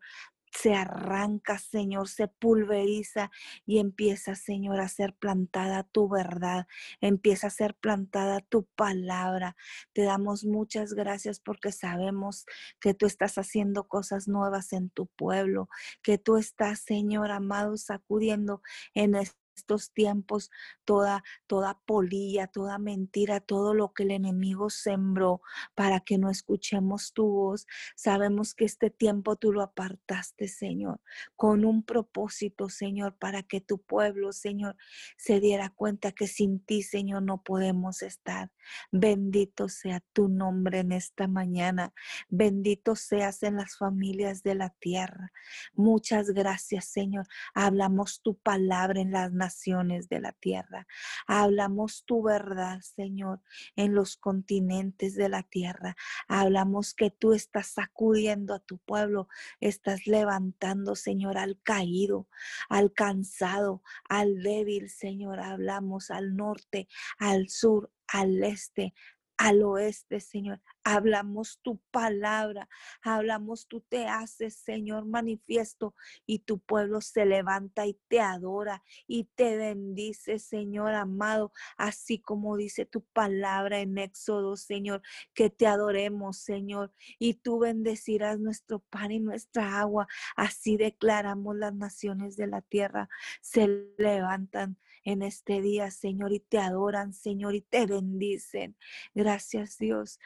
[0.51, 3.31] se arranca, Señor, se pulveriza
[3.65, 6.67] y empieza, Señor, a ser plantada tu verdad,
[6.99, 9.55] empieza a ser plantada tu palabra.
[9.93, 12.45] Te damos muchas gracias porque sabemos
[12.79, 15.69] que tú estás haciendo cosas nuevas en tu pueblo,
[16.03, 18.61] que tú estás, Señor amado, sacudiendo
[18.93, 20.49] en este estos tiempos
[20.85, 25.41] toda, toda polilla, toda mentira, todo lo que el enemigo sembró
[25.75, 27.67] para que no escuchemos tu voz.
[27.95, 30.99] Sabemos que este tiempo tú lo apartaste, Señor,
[31.35, 34.75] con un propósito, Señor, para que tu pueblo, Señor,
[35.17, 38.51] se diera cuenta que sin ti, Señor, no podemos estar.
[38.91, 41.93] Bendito sea tu nombre en esta mañana.
[42.29, 45.31] Bendito seas en las familias de la tierra.
[45.73, 47.27] Muchas gracias, Señor.
[47.53, 50.85] Hablamos tu palabra en las naciones de la tierra.
[51.25, 53.41] Hablamos tu verdad, Señor,
[53.75, 55.95] en los continentes de la tierra.
[56.27, 59.27] Hablamos que tú estás sacudiendo a tu pueblo,
[59.59, 62.27] estás levantando, Señor, al caído,
[62.69, 65.39] al cansado, al débil, Señor.
[65.39, 68.93] Hablamos al norte, al sur, al este,
[69.37, 70.61] al oeste, Señor.
[70.83, 72.67] Hablamos tu palabra,
[73.03, 75.93] hablamos, tú te haces, Señor, manifiesto
[76.25, 82.57] y tu pueblo se levanta y te adora y te bendice, Señor amado, así como
[82.57, 85.01] dice tu palabra en Éxodo, Señor,
[85.33, 90.07] que te adoremos, Señor, y tú bendecirás nuestro pan y nuestra agua.
[90.35, 93.09] Así declaramos las naciones de la tierra,
[93.41, 93.67] se
[93.97, 98.77] levantan en este día, Señor, y te adoran, Señor, y te bendicen.
[99.15, 100.19] Gracias, Dios.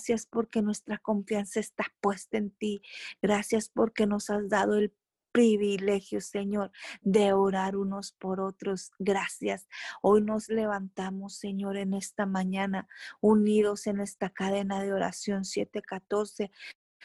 [0.00, 2.80] Gracias porque nuestra confianza está puesta en ti.
[3.20, 4.94] Gracias porque nos has dado el
[5.30, 8.92] privilegio, Señor, de orar unos por otros.
[8.98, 9.68] Gracias.
[10.00, 12.88] Hoy nos levantamos, Señor, en esta mañana,
[13.20, 16.50] unidos en esta cadena de oración 714,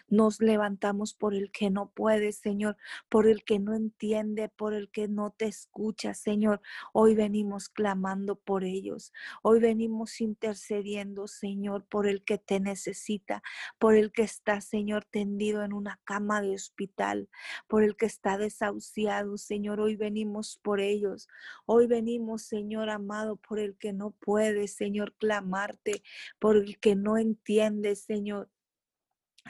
[0.08, 2.78] nos levantamos por el que no puede, Señor,
[3.10, 6.62] por el que no entiende, por el que no te escucha, Señor.
[6.94, 9.14] Hoy venimos clamando por ellos.
[9.42, 13.42] Hoy venimos intercediendo, Señor, por el que te necesita,
[13.80, 17.30] por el que está, Señor, tendido en una cama de hospital,
[17.68, 19.80] por el que está desahuciado, Señor.
[19.80, 21.28] Hoy venimos por ellos.
[21.66, 26.04] Hoy venimos, Señor amado, por el que no puede, Señor, clamarte,
[26.40, 28.50] por el que no entiende, Señor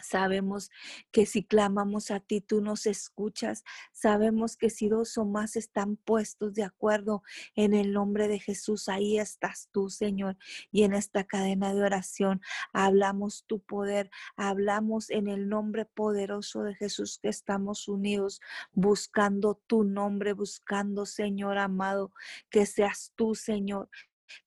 [0.02, 0.72] Sabemos
[1.12, 3.64] que si clamamos a ti, tú nos escuchas.
[3.94, 7.24] Sabemos que si dos o más están puestos de acuerdo
[7.56, 10.38] en el nombre de Jesús, ahí estás tú, Señor.
[10.72, 12.42] Y en esta cadena de oración
[12.74, 18.42] hablamos tu poder, hablamos en el nombre poderoso de Jesús que estamos unidos,
[18.74, 22.12] buscando tu nombre, buscando, Señor amado,
[22.50, 23.90] que seas tú, Señor,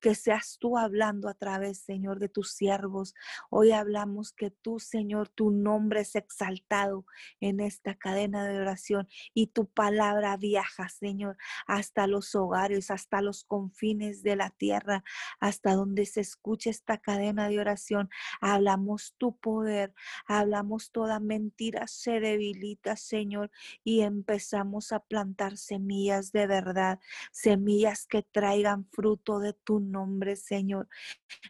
[0.00, 3.14] que seas tú hablando a través, Señor, de tus siervos.
[3.50, 7.04] Hoy hablamos que tú, Señor, tu nombre es exaltado
[7.40, 11.36] en esta cadena de oración y tu palabra viaja, Señor,
[11.66, 15.04] hasta los hogares, hasta los confines de la tierra,
[15.40, 18.08] hasta donde se escuche esta cadena de oración.
[18.40, 19.94] Hablamos tu poder,
[20.26, 23.50] hablamos toda mentira, se debilita, Señor,
[23.84, 27.00] y empezamos a plantar semillas de verdad,
[27.32, 30.88] semillas que traigan fruto de tu nombre, Señor.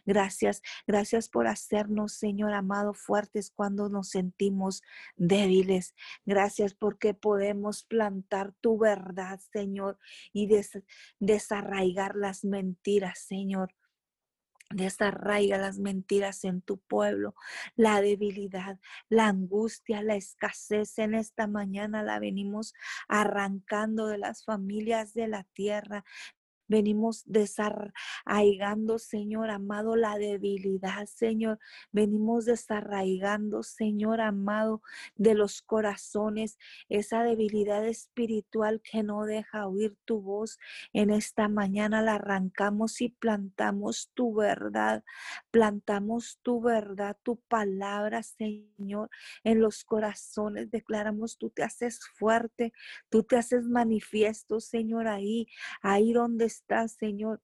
[0.05, 4.81] Gracias, gracias por hacernos, Señor amado, fuertes cuando nos sentimos
[5.15, 5.95] débiles.
[6.25, 9.99] Gracias porque podemos plantar tu verdad, Señor,
[10.33, 10.49] y
[11.21, 13.73] desarraigar las mentiras, Señor
[14.71, 17.33] desarraiga las mentiras en tu pueblo,
[17.75, 18.79] la debilidad,
[19.09, 20.99] la angustia, la escasez.
[20.99, 22.73] En esta mañana la venimos
[23.07, 26.05] arrancando de las familias de la tierra.
[26.69, 31.57] Venimos desarraigando, Señor amado, la debilidad, Señor.
[31.91, 34.83] Venimos desarraigando, Señor amado,
[35.15, 40.59] de los corazones, esa debilidad espiritual que no deja oír tu voz.
[40.93, 45.03] En esta mañana la arrancamos y plantamos tu verdad.
[45.49, 49.09] Plantamos tu verdad, tu palabra, Señor,
[49.43, 50.69] en los corazones.
[50.69, 52.73] Declaramos, tú te haces fuerte,
[53.09, 55.47] tú te haces manifiesto, Señor, ahí,
[55.81, 57.41] ahí donde Señor.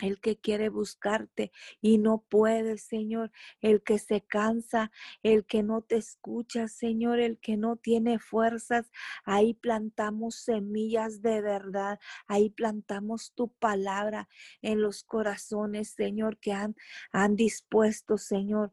[0.00, 3.32] El que quiere buscarte y no puede, Señor.
[3.60, 4.90] El que se cansa,
[5.22, 7.20] el que no te escucha, Señor.
[7.20, 8.90] El que no tiene fuerzas.
[9.24, 11.98] Ahí plantamos semillas de verdad.
[12.26, 14.28] Ahí plantamos tu palabra
[14.62, 16.76] en los corazones, Señor, que han,
[17.12, 18.72] han dispuesto, Señor,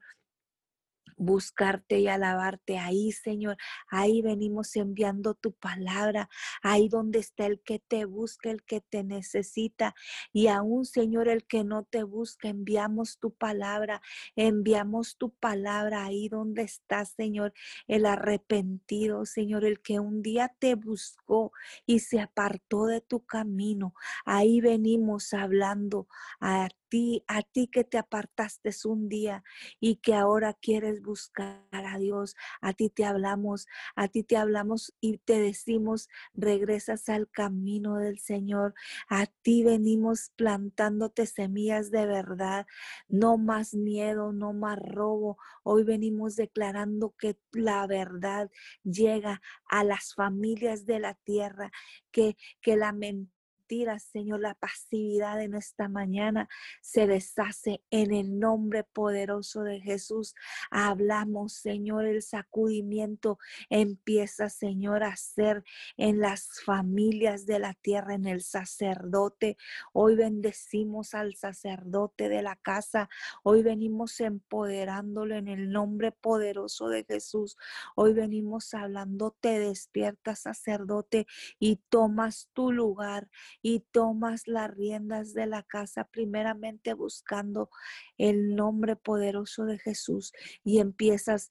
[1.17, 2.77] buscarte y alabarte.
[2.77, 3.57] Ahí, Señor,
[3.89, 6.29] ahí venimos enviando tu palabra.
[6.61, 9.95] Ahí donde está el que te busca, el que te necesita.
[10.31, 14.01] Y aún, Señor, el que no te busca, enviamos tu palabra.
[14.35, 17.53] Enviamos tu palabra ahí donde está, Señor,
[17.87, 21.51] el arrepentido, Señor, el que un día te buscó
[21.85, 23.93] y se apartó de tu camino.
[24.25, 26.07] Ahí venimos hablando
[26.39, 29.43] a ti, a ti que te apartaste un día
[29.79, 32.35] y que ahora quieres buscar a Dios.
[32.61, 38.19] A ti te hablamos, a ti te hablamos y te decimos, regresas al camino del
[38.19, 38.73] Señor.
[39.09, 42.67] A ti venimos plantándote semillas de verdad.
[43.07, 45.37] No más miedo, no más robo.
[45.63, 48.51] Hoy venimos declarando que la verdad
[48.83, 51.71] llega a las familias de la tierra,
[52.11, 53.36] que, que la mentira
[53.67, 56.47] Señor, la pasividad en esta mañana
[56.81, 60.35] se deshace en el nombre poderoso de Jesús.
[60.71, 65.65] Hablamos, Señor, el sacudimiento empieza, Señor, a ser
[65.97, 69.57] en las familias de la tierra, en el sacerdote.
[69.91, 73.09] Hoy bendecimos al sacerdote de la casa.
[73.43, 77.57] Hoy venimos empoderándolo en el nombre poderoso de Jesús.
[77.95, 81.27] Hoy venimos hablando, te despiertas, sacerdote,
[81.59, 83.27] y tomas tu lugar
[83.67, 87.69] y tomas las riendas de la casa primeramente buscando
[88.17, 90.31] el nombre poderoso de Jesús
[90.63, 91.49] y empiezas,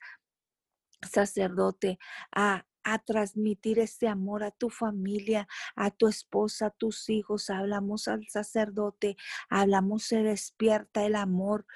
[1.02, 1.98] sacerdote,
[2.32, 7.50] a a transmitir ese amor a tu familia, a tu esposa, a tus hijos.
[7.50, 9.16] Hablamos al sacerdote,
[9.50, 11.66] hablamos, se despierta el amor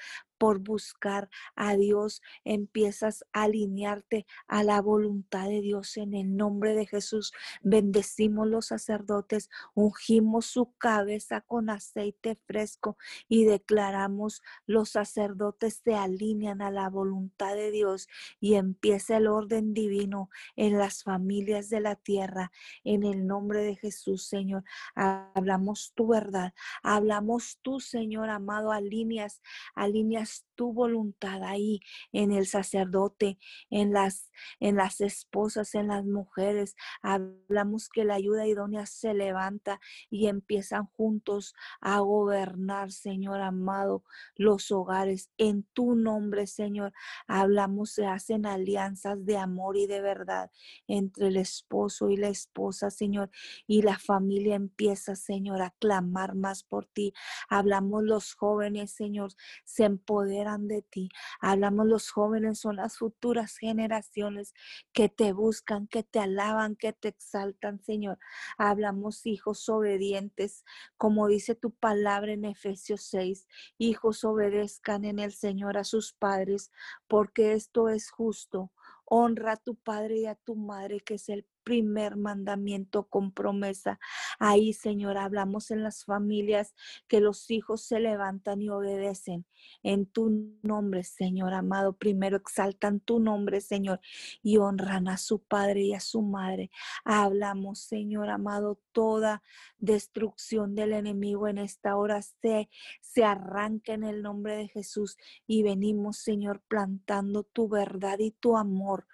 [0.41, 6.75] por buscar a Dios, empiezas a alinearte a la voluntad de Dios en el nombre
[6.75, 7.35] de Jesús.
[7.61, 12.97] Bendecimos los sacerdotes, ungimos su cabeza con aceite fresco
[13.29, 18.09] y declaramos los sacerdotes se alinean a la voluntad de Dios
[18.41, 22.51] y empieza el orden divino en las familias de la tierra.
[22.83, 29.43] En el nombre de Jesús, Señor, hablamos tu verdad, hablamos tú, Señor amado, alineas,
[29.75, 31.81] alineas just tu voluntad ahí
[32.13, 33.39] en el sacerdote,
[33.71, 36.77] en las, en las esposas, en las mujeres.
[37.01, 44.71] Hablamos que la ayuda idónea se levanta y empiezan juntos a gobernar, Señor amado, los
[44.71, 45.31] hogares.
[45.39, 46.93] En tu nombre, Señor,
[47.27, 50.51] hablamos, se hacen alianzas de amor y de verdad
[50.87, 53.31] entre el esposo y la esposa, Señor,
[53.67, 57.15] y la familia empieza, Señor, a clamar más por ti.
[57.49, 59.33] Hablamos los jóvenes, Señor,
[59.65, 61.09] se empoderan de ti.
[61.41, 64.55] Hablamos los jóvenes, son las futuras generaciones
[64.93, 68.19] que te buscan, que te alaban, que te exaltan, Señor.
[68.59, 70.65] Hablamos hijos obedientes,
[70.97, 73.47] como dice tu palabra en Efesios 6.
[73.79, 76.71] Hijos obedezcan en el Señor a sus padres,
[77.09, 78.73] porque esto es justo.
[79.05, 83.99] Honra a tu padre y a tu madre, que es el primer mandamiento con promesa.
[84.39, 86.75] Ahí, Señor, hablamos en las familias
[87.09, 89.47] que los hijos se levantan y obedecen
[89.83, 91.93] en tu nombre, Señor amado.
[91.95, 94.01] Primero exaltan tu nombre, Señor,
[94.43, 96.71] y honran a su padre y a su madre.
[97.05, 99.43] Hablamos, Señor amado, toda
[99.79, 102.69] destrucción del enemigo en esta hora se,
[103.01, 108.57] se arranca en el nombre de Jesús y venimos, Señor, plantando tu verdad y tu
[108.57, 109.07] amor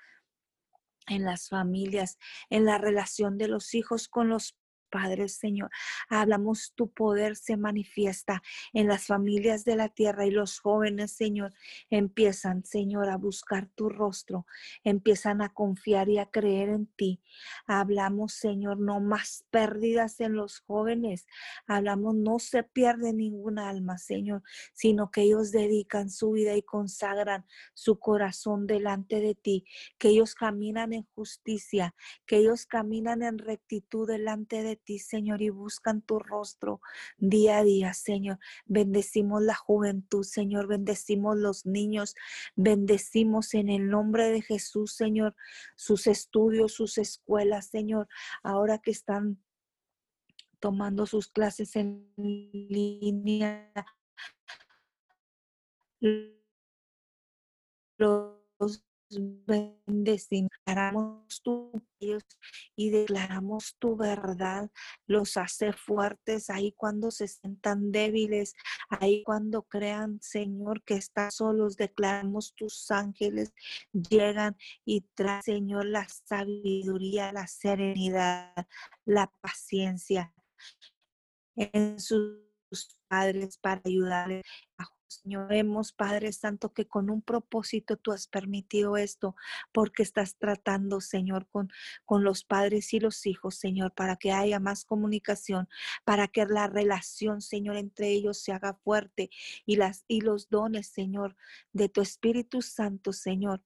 [1.07, 2.19] en las familias,
[2.51, 4.57] en la relación de los hijos con los
[4.97, 5.69] Padre Señor.
[6.09, 8.43] Hablamos tu poder se manifiesta
[8.73, 11.53] en las familias de la tierra y los jóvenes, Señor,
[11.91, 14.47] empiezan, Señor, a buscar tu rostro,
[14.85, 17.21] empiezan a confiar y a creer en ti.
[17.67, 21.27] Hablamos, Señor, no más pérdidas en los jóvenes.
[21.67, 24.43] Hablamos, no se pierde ninguna alma, Señor,
[24.73, 27.45] sino que ellos dedican su vida y consagran
[27.75, 29.67] su corazón delante de ti,
[29.99, 31.95] que ellos caminan en justicia,
[32.25, 36.81] que ellos caminan en rectitud delante de ti, Señor, y buscan tu rostro
[37.19, 38.39] día a día, Señor.
[38.65, 42.15] Bendecimos la juventud, Señor, bendecimos los niños,
[42.55, 45.35] bendecimos en el nombre de Jesús, Señor,
[45.75, 48.09] sus estudios, sus escuelas, Señor,
[48.43, 49.43] ahora que están
[50.61, 53.73] tomando sus clases en línea.
[57.99, 60.51] Los bendecimos,
[61.43, 62.23] tu Dios
[62.75, 64.71] y declaramos tu verdad,
[65.07, 68.55] los hace fuertes ahí cuando se sientan débiles,
[68.89, 73.53] ahí cuando crean, Señor, que están solos, declaramos tus ángeles
[73.93, 78.55] llegan y traen, Señor, la sabiduría, la serenidad,
[79.05, 80.35] la paciencia
[81.55, 82.43] en sus
[83.09, 84.45] padres para ayudarles
[84.79, 89.37] a Señor, vemos, Padre Santo, que con un propósito tú has permitido esto,
[89.73, 91.71] porque estás tratando, Señor, con,
[92.05, 95.69] con los padres y los hijos, Señor, para que haya más comunicación,
[96.05, 99.31] para que la relación, Señor, entre ellos se haga fuerte
[99.65, 101.37] y, las, y los dones, Señor,
[101.73, 103.63] de tu Espíritu Santo, Señor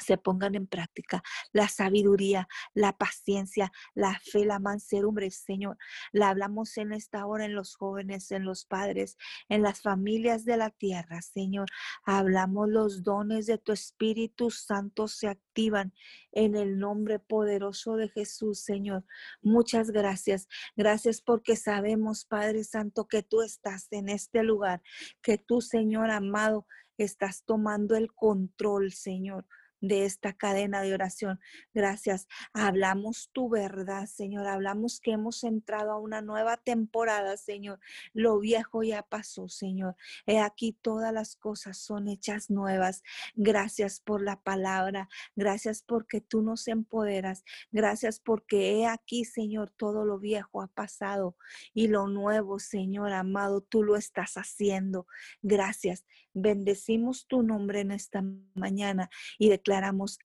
[0.00, 1.22] se pongan en práctica
[1.52, 5.76] la sabiduría, la paciencia, la fe, la mansedumbre, Señor.
[6.12, 9.16] La hablamos en esta hora en los jóvenes, en los padres,
[9.48, 11.68] en las familias de la tierra, Señor.
[12.04, 15.92] Hablamos los dones de tu Espíritu Santo se activan
[16.32, 19.04] en el nombre poderoso de Jesús, Señor.
[19.42, 20.48] Muchas gracias.
[20.76, 24.82] Gracias porque sabemos, Padre Santo, que tú estás en este lugar,
[25.22, 26.66] que tú, Señor amado,
[26.96, 29.46] estás tomando el control, Señor
[29.82, 31.40] de esta cadena de oración.
[31.74, 32.28] Gracias.
[32.54, 34.46] Hablamos tu verdad, Señor.
[34.46, 37.80] Hablamos que hemos entrado a una nueva temporada, Señor.
[38.14, 39.96] Lo viejo ya pasó, Señor.
[40.24, 43.02] He aquí todas las cosas son hechas nuevas.
[43.34, 45.08] Gracias por la palabra.
[45.36, 47.44] Gracias porque tú nos empoderas.
[47.72, 51.36] Gracias porque he aquí, Señor, todo lo viejo ha pasado
[51.74, 55.06] y lo nuevo, Señor amado, tú lo estás haciendo.
[55.42, 56.04] Gracias.
[56.34, 58.22] Bendecimos tu nombre en esta
[58.54, 59.71] mañana y declaramos,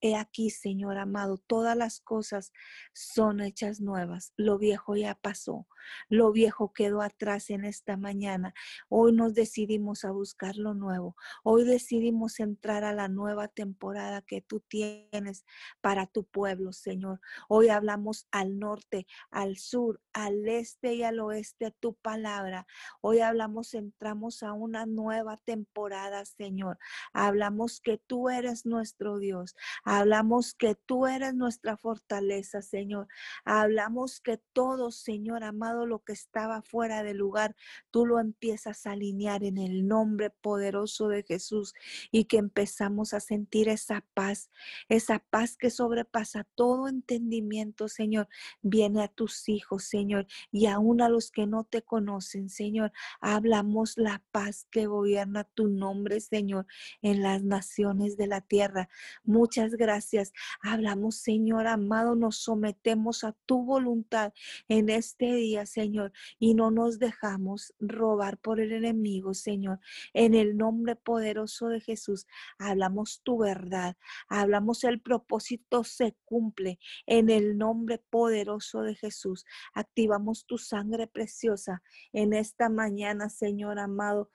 [0.01, 2.51] he aquí, Señor amado, todas las cosas
[2.93, 4.33] son hechas nuevas.
[4.37, 5.67] Lo viejo ya pasó,
[6.09, 8.53] lo viejo quedó atrás en esta mañana.
[8.89, 11.15] Hoy nos decidimos a buscar lo nuevo.
[11.43, 15.45] Hoy decidimos entrar a la nueva temporada que tú tienes
[15.81, 17.19] para tu pueblo, Señor.
[17.47, 22.67] Hoy hablamos al norte, al sur, al este y al oeste tu palabra.
[23.01, 26.77] Hoy hablamos, entramos a una nueva temporada Señor.
[27.13, 29.36] Hablamos que tú eres nuestro Dios.
[29.83, 33.07] Hablamos que tú eres nuestra fortaleza, Señor.
[33.43, 37.55] Hablamos que todo, Señor amado, lo que estaba fuera de lugar,
[37.91, 41.73] tú lo empiezas a alinear en el nombre poderoso de Jesús
[42.11, 44.51] y que empezamos a sentir esa paz,
[44.87, 48.27] esa paz que sobrepasa todo entendimiento, Señor.
[48.61, 52.91] Viene a tus hijos, Señor, y aún a los que no te conocen, Señor.
[53.19, 56.67] Hablamos la paz que gobierna tu nombre nombre, Señor,
[57.01, 58.89] en las naciones de la tierra.
[59.27, 60.31] Muchas gracias.
[60.61, 64.31] Hablamos, Señor amado, nos sometemos a tu voluntad
[64.69, 69.81] en este día, Señor, y no nos dejamos robar por el enemigo, Señor.
[70.13, 72.25] En el nombre poderoso de Jesús,
[72.57, 73.97] hablamos tu verdad,
[74.29, 79.43] hablamos el propósito se cumple en el nombre poderoso de Jesús.
[79.73, 84.31] Activamos tu sangre preciosa en esta mañana, Señor amado,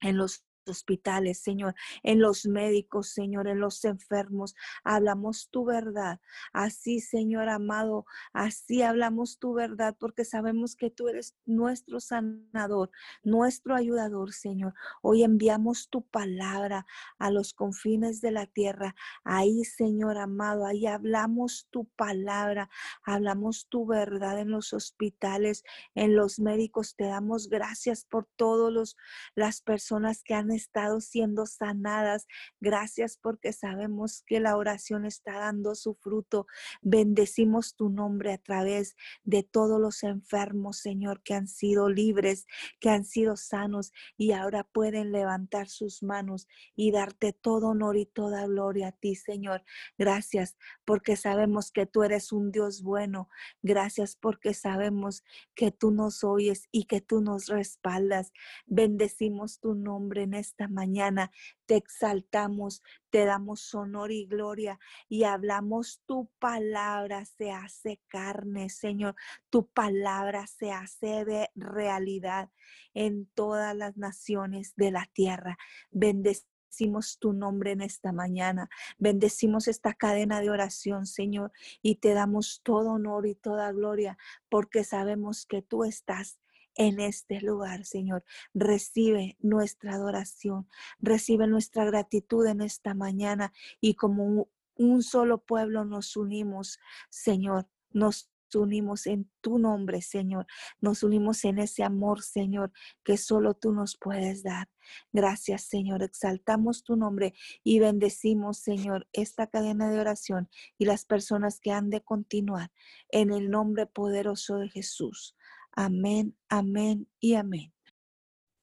[0.00, 4.54] en los hospitales, Señor, en los médicos, Señor, en los enfermos.
[4.84, 6.20] Hablamos tu verdad.
[6.52, 12.90] Así, Señor amado, así hablamos tu verdad porque sabemos que tú eres nuestro sanador,
[13.22, 14.74] nuestro ayudador, Señor.
[15.02, 16.86] Hoy enviamos tu palabra
[17.18, 18.94] a los confines de la tierra.
[19.24, 22.68] Ahí, Señor amado, ahí hablamos tu palabra,
[23.04, 25.64] hablamos tu verdad en los hospitales,
[25.94, 26.96] en los médicos.
[26.96, 28.96] Te damos gracias por todas
[29.34, 32.26] las personas que han estado siendo sanadas.
[32.60, 36.46] Gracias porque sabemos que la oración está dando su fruto.
[36.82, 42.46] Bendecimos tu nombre a través de todos los enfermos, Señor, que han sido libres,
[42.80, 48.06] que han sido sanos y ahora pueden levantar sus manos y darte todo honor y
[48.06, 49.64] toda gloria a ti, Señor.
[49.98, 53.28] Gracias porque sabemos que tú eres un Dios bueno.
[53.62, 58.32] Gracias porque sabemos que tú nos oyes y que tú nos respaldas.
[58.66, 61.30] Bendecimos tu nombre en esta mañana.
[61.66, 64.78] Te exaltamos, te damos honor y gloria
[65.08, 69.14] y hablamos tu palabra se hace carne, Señor.
[69.50, 72.50] Tu palabra se hace de realidad
[72.94, 75.58] en todas las naciones de la tierra.
[75.90, 78.68] Bendecimos tu nombre en esta mañana.
[78.98, 84.16] Bendecimos esta cadena de oración, Señor, y te damos todo honor y toda gloria
[84.48, 86.38] porque sabemos que tú estás
[86.76, 88.24] en este lugar, Señor.
[88.54, 90.68] Recibe nuestra adoración,
[90.98, 96.78] recibe nuestra gratitud en esta mañana y como un, solo pueblo nos unimos,
[97.10, 97.66] Señor.
[97.90, 100.46] Nos unimos en tu nombre, Señor.
[100.80, 102.72] Nos unimos en ese amor, Señor,
[103.04, 104.68] que solo tú nos puedes dar.
[105.12, 106.02] Gracias, Señor.
[106.02, 110.48] Exaltamos tu nombre y bendecimos, Señor, esta cadena de oración
[110.78, 112.70] y las personas que han de continuar
[113.08, 115.36] en el nombre poderoso de Jesús.
[115.78, 117.70] Amén, amén y amén.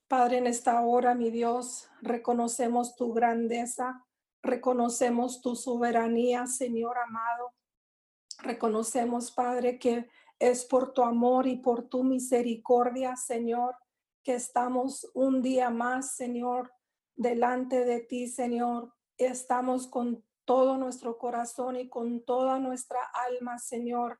[0.08, 4.04] Padre, en esta hora, mi Dios, reconocemos tu grandeza,
[4.42, 7.54] reconocemos tu soberanía, Señor amado.
[8.42, 10.08] Reconocemos, Padre, que
[10.40, 13.76] es por tu amor y por tu misericordia, Señor,
[14.24, 16.72] que estamos un día más, Señor,
[17.14, 18.92] delante de ti, Señor.
[19.18, 22.98] Estamos con todo nuestro corazón y con toda nuestra
[23.28, 24.18] alma, Señor,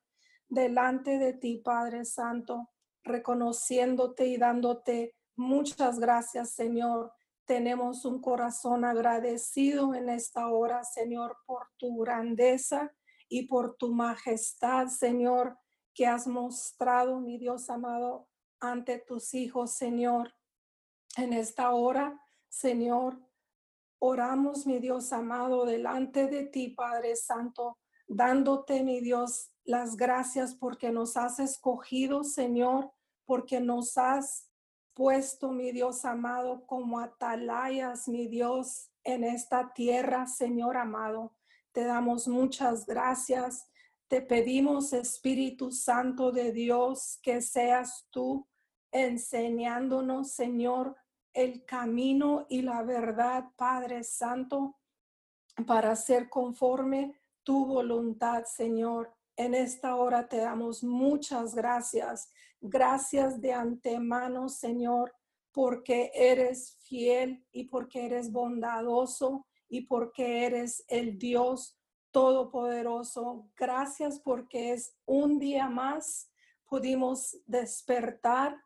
[0.49, 2.71] delante de ti, Padre Santo
[3.05, 7.13] reconociéndote y dándote muchas gracias, Señor.
[7.45, 12.95] Tenemos un corazón agradecido en esta hora, Señor, por tu grandeza
[13.29, 15.59] y por tu majestad, Señor,
[15.93, 18.29] que has mostrado, mi Dios amado,
[18.61, 20.35] ante tus hijos, Señor.
[21.17, 23.21] En esta hora, Señor,
[23.99, 30.91] oramos, mi Dios amado, delante de ti, Padre Santo, dándote, mi Dios, las gracias porque
[30.91, 32.93] nos has escogido, Señor,
[33.25, 34.51] porque nos has
[34.95, 41.35] puesto, mi Dios amado, como atalayas, mi Dios, en esta tierra, Señor amado.
[41.73, 43.69] Te damos muchas gracias.
[44.09, 48.47] Te pedimos, Espíritu Santo de Dios, que seas tú
[48.93, 50.97] enseñándonos, Señor,
[51.33, 54.79] el camino y la verdad, Padre Santo,
[55.67, 59.13] para ser conforme tu voluntad, Señor.
[59.37, 62.31] En esta hora te damos muchas gracias.
[62.61, 65.15] Gracias de antemano, Señor,
[65.53, 71.79] porque eres fiel y porque eres bondadoso y porque eres el Dios
[72.11, 73.51] todopoderoso.
[73.57, 76.31] Gracias porque es un día más.
[76.65, 78.57] Pudimos despertar,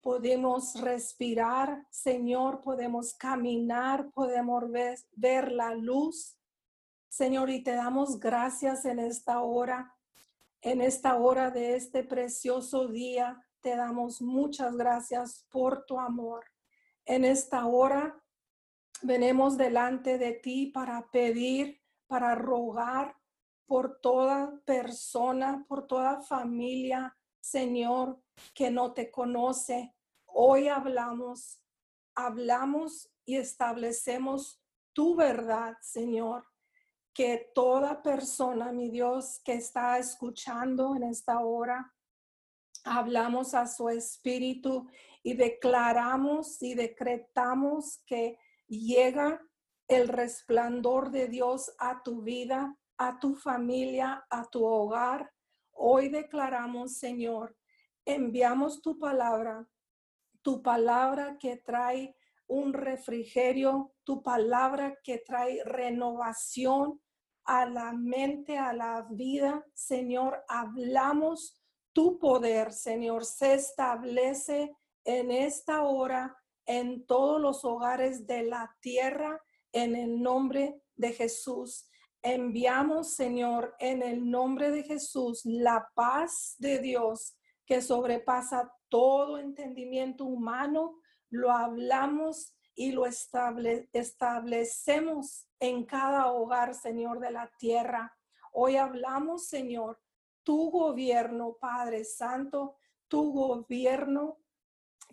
[0.00, 6.36] podemos respirar, Señor, podemos caminar, podemos ver, ver la luz.
[7.16, 9.96] Señor, y te damos gracias en esta hora
[10.60, 16.44] en esta hora de este precioso día, te damos muchas gracias por tu amor.
[17.06, 18.22] En esta hora
[19.00, 23.16] venimos delante de ti para pedir, para rogar
[23.64, 28.20] por toda persona, por toda familia, Señor,
[28.52, 29.94] que no te conoce.
[30.26, 31.62] Hoy hablamos,
[32.14, 34.60] hablamos y establecemos
[34.92, 36.44] tu verdad, Señor
[37.16, 41.94] que toda persona, mi Dios, que está escuchando en esta hora,
[42.84, 44.86] hablamos a su espíritu
[45.22, 48.38] y declaramos y decretamos que
[48.68, 49.40] llega
[49.88, 55.32] el resplandor de Dios a tu vida, a tu familia, a tu hogar.
[55.72, 57.56] Hoy declaramos, Señor,
[58.04, 59.66] enviamos tu palabra,
[60.42, 62.14] tu palabra que trae
[62.46, 67.00] un refrigerio, tu palabra que trae renovación,
[67.46, 75.84] a la mente, a la vida, Señor, hablamos tu poder, Señor, se establece en esta
[75.84, 76.36] hora
[76.66, 79.40] en todos los hogares de la tierra
[79.72, 81.88] en el nombre de Jesús.
[82.22, 90.24] Enviamos, Señor, en el nombre de Jesús, la paz de Dios que sobrepasa todo entendimiento
[90.24, 90.98] humano.
[91.30, 98.14] Lo hablamos y lo establecemos en cada hogar, Señor, de la tierra.
[98.52, 99.98] Hoy hablamos, Señor,
[100.42, 102.76] tu gobierno, Padre Santo,
[103.08, 104.38] tu gobierno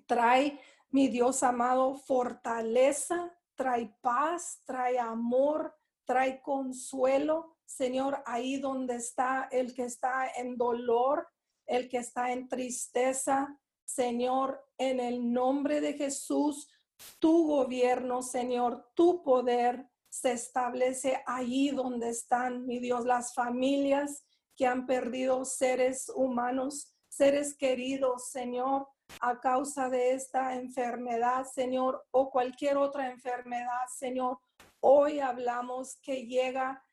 [0.06, 0.60] trae,
[0.92, 5.74] mi Dios amado, fortaleza, trae paz, trae amor,
[6.06, 7.56] trae consuelo.
[7.66, 11.28] Señor, ahí donde está el que está en dolor,
[11.66, 16.68] el que está en tristeza, Señor, en el nombre de Jesús,
[17.20, 24.24] tu gobierno, Señor, tu poder se establece ahí donde están, mi Dios, las familias
[24.56, 28.88] que han perdido seres humanos, seres queridos, Señor,
[29.20, 34.40] a causa de esta enfermedad, Señor, o cualquier otra enfermedad, Señor.
[34.80, 36.84] Hoy hablamos que llega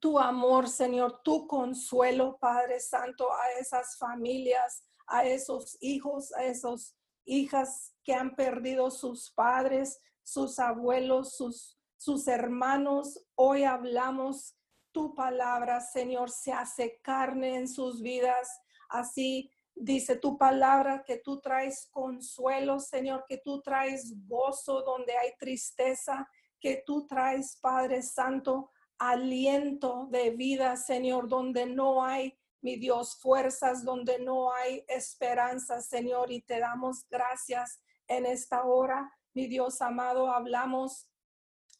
[0.00, 6.95] tu amor, Señor, tu consuelo, Padre Santo, a esas familias, a esos hijos, a esas
[7.26, 13.22] hijas que han perdido sus padres, sus abuelos, sus, sus hermanos.
[13.34, 14.56] Hoy hablamos
[14.92, 18.48] tu palabra, Señor, se hace carne en sus vidas.
[18.88, 25.32] Así dice tu palabra que tú traes consuelo, Señor, que tú traes gozo donde hay
[25.38, 26.26] tristeza,
[26.58, 33.84] que tú traes, Padre Santo, aliento de vida, Señor, donde no hay, mi Dios, fuerzas,
[33.84, 39.08] donde no hay esperanza, Señor, y te damos gracias en esta hora.
[39.34, 41.08] Mi Dios amado, hablamos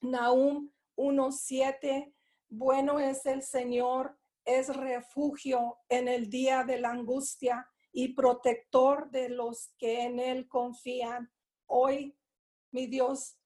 [0.01, 2.15] Nahum 1.7,
[2.49, 9.29] bueno es el Señor, es refugio en el día de la angustia y protector de
[9.29, 11.33] los que en Él confían.
[11.67, 12.17] Hoy,
[12.71, 13.37] mi Dios,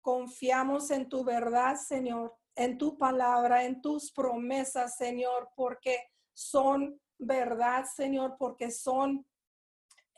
[0.00, 5.98] confiamos en tu verdad, Señor en tu palabra, en tus promesas, Señor, porque
[6.34, 9.26] son verdad, Señor, porque son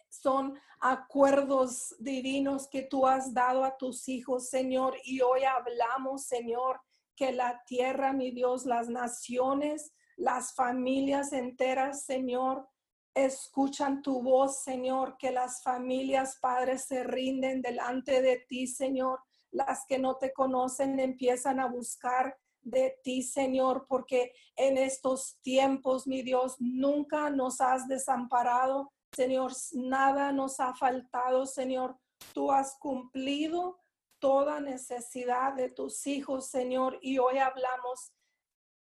[0.09, 6.81] son acuerdos divinos que tú has dado a tus hijos, Señor, y hoy hablamos, Señor,
[7.15, 12.67] que la tierra, mi Dios, las naciones, las familias enteras, Señor,
[13.15, 19.87] escuchan tu voz, Señor, que las familias, padres, se rinden delante de ti, Señor, las
[19.87, 22.37] que no te conocen empiezan a buscar
[22.67, 30.33] de ti, Señor, porque en estos tiempos, mi Dios, nunca nos has desamparado, Señor, nada
[30.33, 31.97] nos ha faltado, Señor.
[32.35, 33.79] Tú has cumplido
[34.19, 38.13] toda necesidad de tus hijos, Señor, y hoy hablamos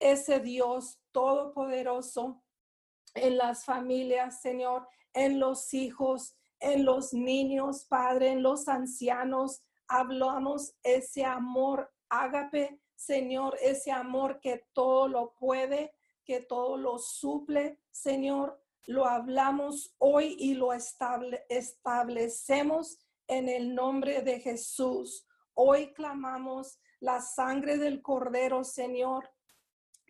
[0.01, 2.43] ese Dios todopoderoso
[3.14, 10.74] en las familias, Señor, en los hijos, en los niños, Padre, en los ancianos, hablamos
[10.83, 15.95] ese amor ágape, Señor, ese amor que todo lo puede,
[16.25, 18.61] que todo lo suple, Señor.
[18.87, 25.27] Lo hablamos hoy y lo establecemos en el nombre de Jesús.
[25.55, 29.31] Hoy clamamos la sangre del Cordero, Señor.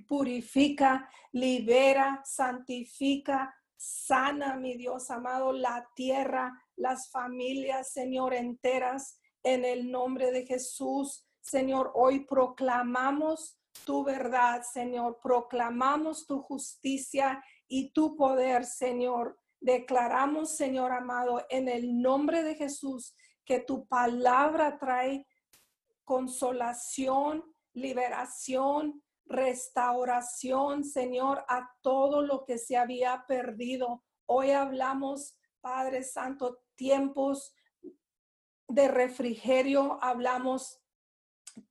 [0.07, 9.91] Purifica, libera, santifica, sana, mi Dios amado, la tierra, las familias, Señor, enteras en el
[9.91, 11.25] nombre de Jesús.
[11.47, 19.38] Señor, hoy proclamamos tu verdad, Señor, proclamamos tu justicia y tu poder, Señor.
[19.61, 25.24] Declaramos, Señor amado, en el nombre de Jesús, que tu palabra trae
[26.03, 27.44] consolación,
[27.74, 34.03] liberación, restauración, Señor, a todo lo que se había perdido.
[34.26, 37.55] Hoy hablamos, Padre Santo, tiempos
[38.66, 40.82] de refrigerio hablamos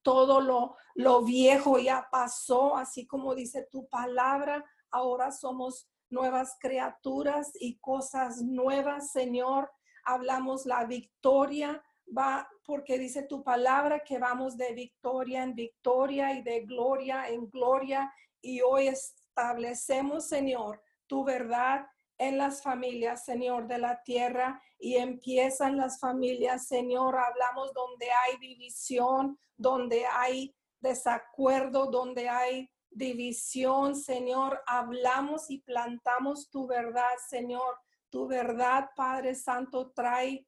[0.02, 7.52] todo lo, lo viejo ya pasó, así como dice tu palabra, ahora somos nuevas criaturas
[7.60, 9.72] y cosas nuevas, Señor.
[10.06, 11.84] Hablamos la victoria,
[12.16, 17.50] va porque dice tu palabra que vamos de victoria en victoria y de gloria en
[17.50, 18.12] gloria
[18.42, 21.88] y hoy establecemos, Señor, tu verdad
[22.18, 28.38] en las familias, Señor, de la tierra y empiezan las familias, Señor, hablamos donde hay
[28.38, 37.78] división, donde hay desacuerdo, donde hay división, Señor, hablamos y plantamos tu verdad, Señor.
[38.10, 40.48] Tu verdad, Padre Santo, trae,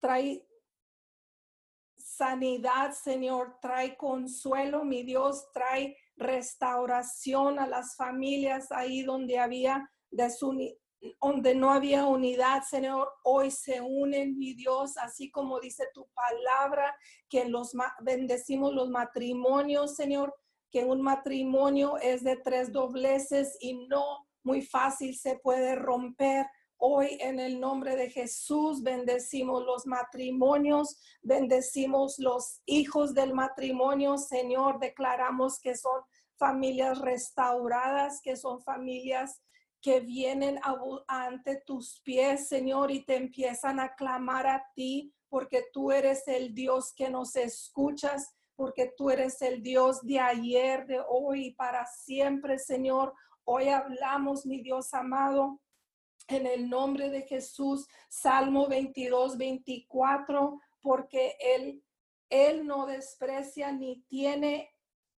[0.00, 0.44] trae
[1.96, 9.88] sanidad, Señor, trae consuelo, mi Dios, trae restauración a las familias ahí donde había
[11.20, 16.94] donde no había unidad, Señor, hoy se unen, mi Dios, así como dice tu palabra,
[17.28, 20.34] que los bendecimos los matrimonios, Señor,
[20.70, 26.46] que un matrimonio es de tres dobleces y no muy fácil se puede romper.
[26.76, 34.78] Hoy en el nombre de Jesús bendecimos los matrimonios, bendecimos los hijos del matrimonio, Señor,
[34.80, 36.02] declaramos que son
[36.36, 39.40] familias restauradas, que son familias
[39.84, 40.58] que vienen
[41.06, 46.54] ante tus pies, Señor, y te empiezan a clamar a ti, porque tú eres el
[46.54, 51.84] Dios que nos escuchas, porque tú eres el Dios de ayer, de hoy y para
[51.84, 53.12] siempre, Señor.
[53.44, 55.60] Hoy hablamos, mi Dios amado,
[56.28, 61.84] en el nombre de Jesús, Salmo 22, 24, porque Él,
[62.30, 64.70] Él no desprecia ni tiene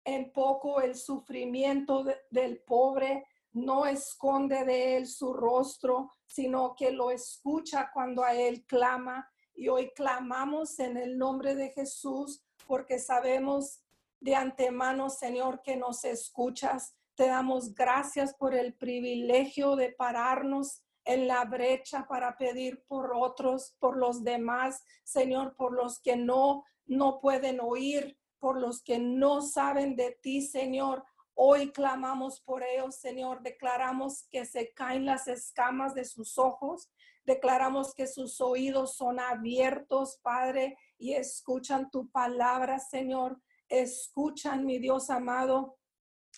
[0.05, 7.09] en poco el sufrimiento del pobre no esconde de él su rostro, sino que lo
[7.09, 9.29] escucha cuando a él clama.
[9.55, 13.81] Y hoy clamamos en el nombre de Jesús porque sabemos
[14.19, 16.95] de antemano, Señor, que nos escuchas.
[17.15, 23.75] Te damos gracias por el privilegio de pararnos en la brecha para pedir por otros,
[23.79, 29.41] por los demás, Señor, por los que no no pueden oír, por los que no
[29.41, 31.03] saben de ti, Señor.
[31.37, 33.43] Hoy clamamos por ellos, Señor.
[33.43, 36.89] Declaramos que se caen las escamas de sus ojos.
[37.25, 43.41] Declaramos que sus oídos son abiertos, Padre, y escuchan tu palabra, Señor.
[43.67, 45.77] Escuchan, mi Dios amado,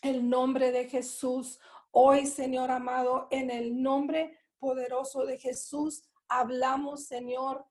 [0.02, 1.60] el nombre de Jesús.
[1.91, 7.68] Hoy, Señor amado, en el nombre poderoso de Jesús, hablamos, Señor,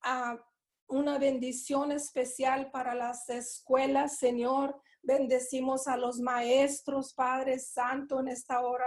[0.00, 0.42] a
[0.86, 8.60] una bendición especial para las escuelas, Señor Bendecimos a los maestros, Padre Santo, en esta
[8.60, 8.86] hora.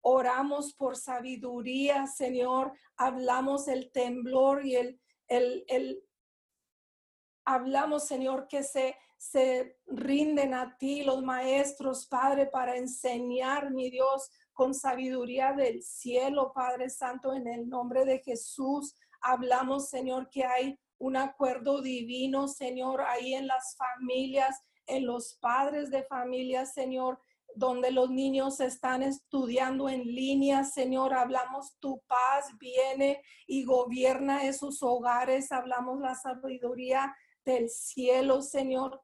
[0.00, 2.72] Oramos por sabiduría, Señor.
[2.96, 6.02] Hablamos el temblor y el, el, el
[7.44, 14.30] hablamos, Señor, que se, se rinden a ti los maestros, Padre, para enseñar, mi Dios,
[14.52, 18.94] con sabiduría del cielo, Padre Santo, en el nombre de Jesús.
[19.20, 25.90] Hablamos, Señor, que hay un acuerdo divino, Señor, ahí en las familias, en los padres
[25.90, 27.18] de familia, Señor,
[27.54, 34.82] donde los niños están estudiando en línea, Señor, hablamos tu paz viene y gobierna esos
[34.82, 37.14] hogares, hablamos la sabiduría
[37.44, 39.02] del cielo, Señor,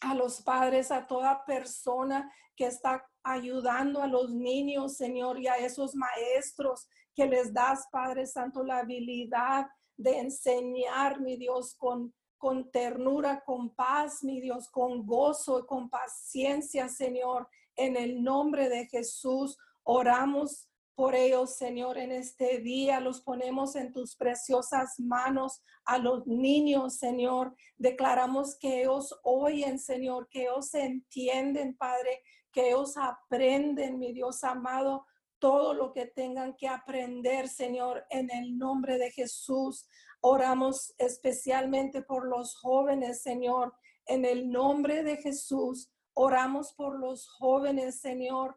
[0.00, 5.56] a los padres, a toda persona que está ayudando a los niños, Señor, y a
[5.56, 9.66] esos maestros que les das, Padre Santo, la habilidad
[9.96, 16.88] de enseñar, mi Dios, con con ternura, con paz, mi Dios, con gozo, con paciencia,
[16.88, 17.48] Señor.
[17.76, 22.98] En el nombre de Jesús, oramos por ellos, Señor, en este día.
[22.98, 27.54] Los ponemos en tus preciosas manos a los niños, Señor.
[27.76, 32.22] Declaramos que ellos oyen, Señor, que ellos entienden, Padre,
[32.52, 35.06] que ellos aprenden, mi Dios amado,
[35.38, 39.86] todo lo que tengan que aprender, Señor, en el nombre de Jesús.
[40.20, 43.74] Oramos especialmente por los jóvenes, Señor,
[44.06, 45.90] en el nombre de Jesús.
[46.14, 48.56] Oramos por los jóvenes, Señor.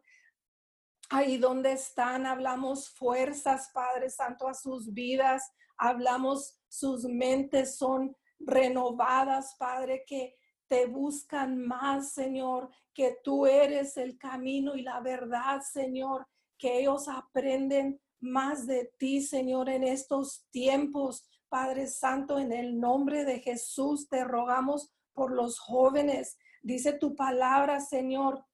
[1.10, 5.52] Ahí donde están, hablamos fuerzas, Padre Santo, a sus vidas.
[5.76, 10.34] Hablamos, sus mentes son renovadas, Padre, que
[10.68, 16.26] te buscan más, Señor, que tú eres el camino y la verdad, Señor,
[16.58, 21.28] que ellos aprenden más de ti, Señor, en estos tiempos.
[21.52, 26.38] Padre Santo, en el nombre de Jesús te rogamos por los jóvenes.
[26.62, 28.46] Dice tu palabra, Señor,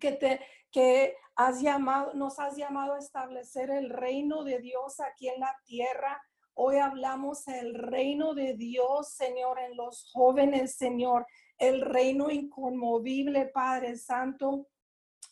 [0.00, 0.40] que te
[0.72, 5.54] que has llamado, nos has llamado a establecer el reino de Dios aquí en la
[5.66, 6.18] tierra.
[6.54, 11.26] Hoy hablamos el reino de Dios, Señor, en los jóvenes, Señor,
[11.58, 14.66] el reino inconmovible, Padre Santo.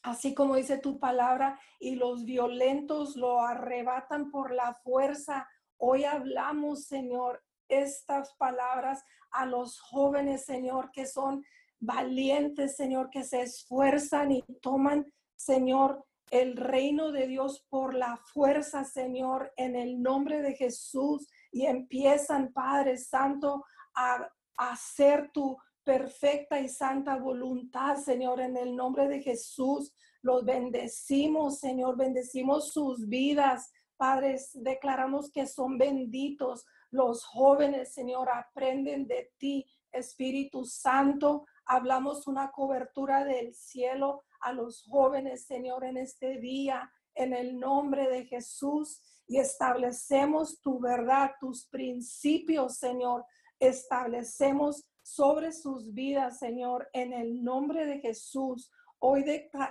[0.03, 5.49] Así como dice tu palabra, y los violentos lo arrebatan por la fuerza.
[5.85, 9.03] Hoy hablamos, Señor, estas palabras
[9.33, 11.45] a los jóvenes, Señor, que son
[11.81, 18.85] valientes, Señor, que se esfuerzan y toman, Señor, el reino de Dios por la fuerza,
[18.85, 23.65] Señor, en el nombre de Jesús y empiezan, Padre Santo,
[23.97, 29.93] a, hacer tu perfecta y santa voluntad, Señor, en el nombre de Jesús.
[30.21, 33.73] Los bendecimos, Señor, bendecimos sus vidas,
[34.03, 41.47] Padres, declaramos que son benditos los jóvenes, Señor, aprenden de ti, Espíritu Santo.
[41.67, 48.09] Hablamos una cobertura del cielo a los jóvenes, Señor, en este día, en el nombre
[48.09, 53.25] de Jesús y establecemos tu verdad, tus principios, Señor.
[53.61, 58.69] Establecemos sobre sus vidas, Señor, en el nombre de Jesús.
[58.99, 59.25] Hoy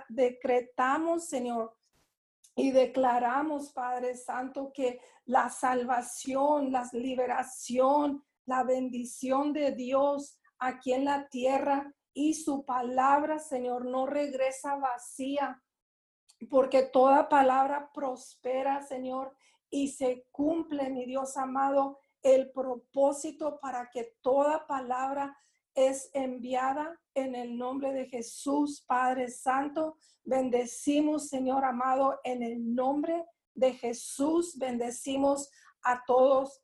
[0.08, 1.76] decretamos, Señor,
[2.54, 11.04] y declaramos, Padre Santo, que la salvación, la liberación, la bendición de Dios aquí en
[11.04, 15.62] la tierra y su palabra, Señor, no regresa vacía,
[16.50, 19.34] porque toda palabra prospera, Señor,
[19.70, 25.36] y se cumple, mi Dios amado, el propósito para que toda palabra
[25.74, 29.96] es enviada en el nombre de Jesús, Padre Santo.
[30.24, 34.58] Bendecimos, Señor amado, en el nombre de Jesús.
[34.58, 35.50] Bendecimos
[35.82, 36.62] a todos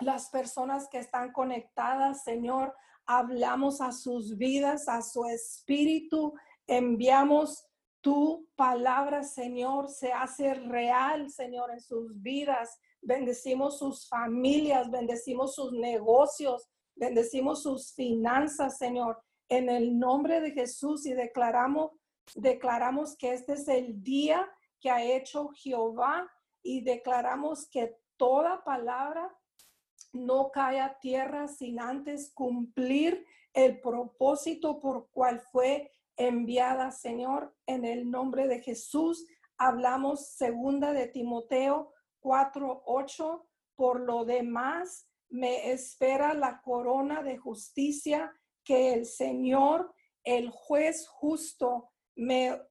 [0.00, 2.74] las personas que están conectadas, Señor.
[3.06, 6.34] Hablamos a sus vidas, a su espíritu.
[6.66, 7.66] Enviamos
[8.00, 12.78] tu palabra, Señor, se hace real, Señor, en sus vidas.
[13.00, 21.06] Bendecimos sus familias, bendecimos sus negocios, bendecimos sus finanzas, Señor, en el nombre de Jesús
[21.06, 21.92] y declaramos,
[22.34, 26.28] declaramos que este es el día que ha hecho Jehová
[26.62, 29.32] y declaramos que toda palabra
[30.12, 37.84] no cae a tierra sin antes cumplir el propósito por cual fue enviada, Señor, en
[37.84, 39.26] el nombre de Jesús.
[39.58, 43.46] Hablamos segunda de Timoteo 4:8.
[43.76, 48.32] Por lo demás, me espera la corona de justicia
[48.64, 52.62] que el Señor, el juez justo, me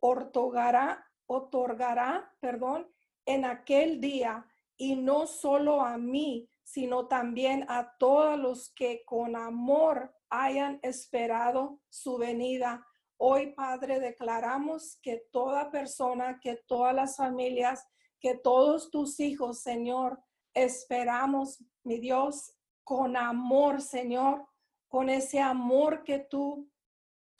[0.00, 2.88] otorgará, otorgará, perdón,
[3.26, 4.46] en aquel día,
[4.76, 11.80] y no solo a mí, sino también a todos los que con amor hayan esperado
[11.88, 12.86] su venida.
[13.18, 17.86] Hoy, Padre, declaramos que toda persona, que todas las familias,
[18.18, 20.18] que todos tus hijos, Señor,
[20.54, 24.46] esperamos, mi Dios, con amor, Señor,
[24.88, 26.70] con ese amor que tú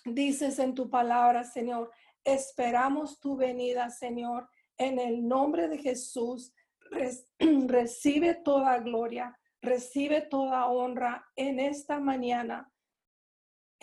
[0.05, 1.91] dices en tu palabra, Señor.
[2.25, 6.53] Esperamos tu venida, Señor, en el nombre de Jesús.
[7.67, 12.73] recibe toda gloria, recibe toda honra en esta mañana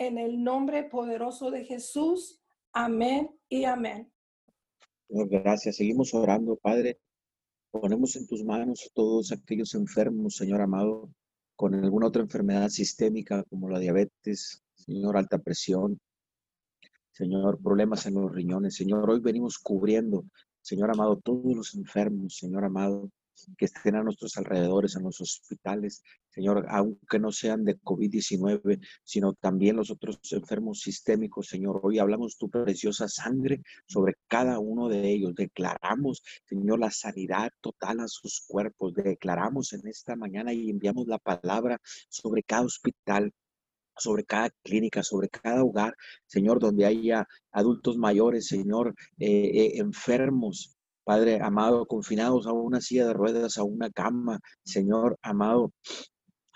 [0.00, 2.40] en el nombre poderoso de Jesús.
[2.72, 4.10] Amén y amén.
[5.08, 5.76] Gracias.
[5.76, 6.98] Seguimos orando, Padre.
[7.70, 11.08] Ponemos en tus manos todos aquellos enfermos, Señor amado,
[11.54, 16.00] con alguna otra enfermedad sistémica como la diabetes, Señor, alta presión,
[17.12, 18.74] Señor, problemas en los riñones.
[18.74, 20.24] Señor, hoy venimos cubriendo,
[20.62, 23.10] Señor amado, todos los enfermos, Señor amado,
[23.56, 29.34] que estén a nuestros alrededores, en los hospitales, Señor, aunque no sean de COVID-19, sino
[29.34, 31.80] también los otros enfermos sistémicos, Señor.
[31.82, 35.34] Hoy hablamos tu preciosa sangre sobre cada uno de ellos.
[35.34, 38.94] Declaramos, Señor, la sanidad total a sus cuerpos.
[38.94, 43.32] Declaramos en esta mañana y enviamos la palabra sobre cada hospital,
[43.96, 50.76] sobre cada clínica, sobre cada hogar, Señor, donde haya adultos mayores, Señor, eh, eh, enfermos,
[51.10, 55.72] Padre amado, confinados a una silla de ruedas, a una cama, Señor amado,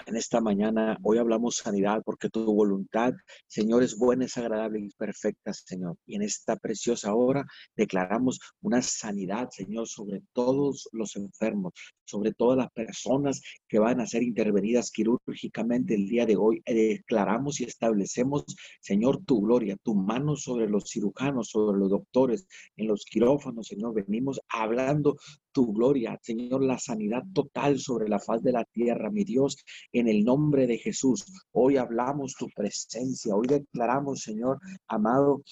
[0.06, 0.98] en esta mañana.
[1.02, 3.12] Hoy hablamos sanidad porque tu voluntad,
[3.46, 5.96] Señor, es buena, es agradable y perfecta, Señor.
[6.06, 7.44] Y en esta preciosa hora
[7.76, 11.72] declaramos una sanidad, Señor, sobre todos los enfermos,
[12.04, 16.62] sobre todas las personas que van a ser intervenidas quirúrgicamente el día de hoy.
[16.66, 18.44] Declaramos y establecemos,
[18.80, 22.46] Señor, tu gloria, tu mano sobre los cirujanos, sobre los doctores,
[22.76, 23.94] en los quirófanos, Señor.
[23.94, 25.16] Venimos hablando
[25.54, 29.56] tu gloria, Señor, la sanidad total sobre la faz de la tierra, mi Dios,
[29.92, 31.24] en el nombre de Jesús.
[31.52, 35.42] Hoy hablamos tu presencia, hoy declaramos, Señor, amado,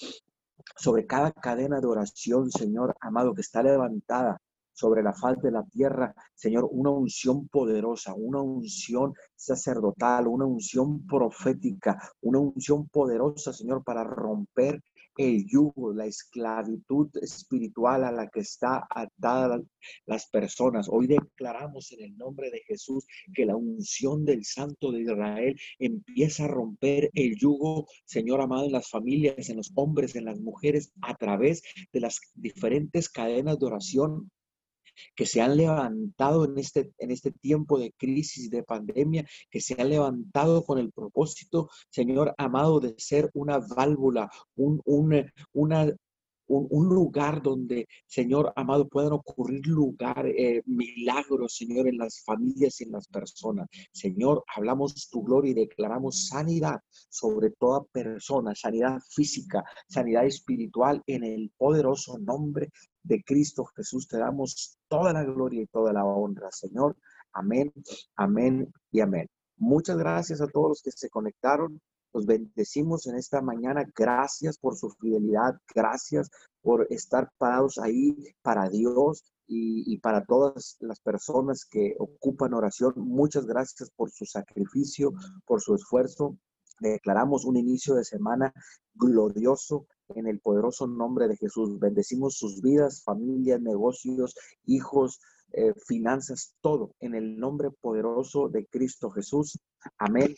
[0.75, 4.39] sobre cada cadena de oración, Señor, amado, que está levantada
[4.73, 11.05] sobre la faz de la tierra, Señor, una unción poderosa, una unción sacerdotal, una unción
[11.05, 14.81] profética, una unción poderosa, Señor, para romper
[15.17, 19.61] el yugo, la esclavitud espiritual a la que está atada
[20.05, 20.87] las personas.
[20.89, 26.45] Hoy declaramos en el nombre de Jesús que la unción del Santo de Israel empieza
[26.45, 30.91] a romper el yugo, Señor amado, en las familias, en los hombres, en las mujeres,
[31.01, 34.31] a través de las diferentes cadenas de oración
[35.15, 39.79] que se han levantado en este, en este tiempo de crisis, de pandemia, que se
[39.79, 45.93] han levantado con el propósito, Señor amado, de ser una válvula, un, un, una,
[46.47, 52.85] un, lugar donde, Señor amado, puedan ocurrir lugar, eh, milagros, Señor, en las familias y
[52.85, 53.67] en las personas.
[53.91, 56.79] Señor, hablamos tu gloria y declaramos sanidad
[57.09, 62.69] sobre toda persona, sanidad física, sanidad espiritual en el poderoso nombre
[63.03, 66.95] de Cristo Jesús te damos toda la gloria y toda la honra, Señor.
[67.33, 67.71] Amén,
[68.15, 69.27] amén y amén.
[69.57, 71.81] Muchas gracias a todos los que se conectaron.
[72.13, 73.85] Los bendecimos en esta mañana.
[73.95, 75.55] Gracias por su fidelidad.
[75.73, 76.29] Gracias
[76.61, 82.93] por estar parados ahí para Dios y, para todas las personas que ocupan oración.
[82.97, 85.11] Muchas gracias por su sacrificio,
[85.45, 86.37] por su esfuerzo.
[86.79, 88.53] Declaramos un inicio de semana
[88.93, 91.79] glorioso en el poderoso nombre de Jesús.
[91.79, 94.35] Bendecimos sus vidas, familias, negocios,
[94.65, 95.19] hijos,
[95.51, 99.59] eh, finanzas, todo en el nombre poderoso de Cristo Jesús.
[99.97, 100.35] Amén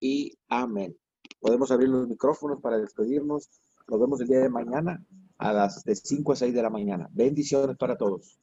[0.00, 0.96] y amén.
[1.40, 3.48] Podemos abrir los micrófonos para despedirnos.
[3.88, 5.04] Nos vemos el día de mañana
[5.38, 7.08] a las de 5 a 6 de la mañana.
[7.12, 8.38] Bendiciones para todos.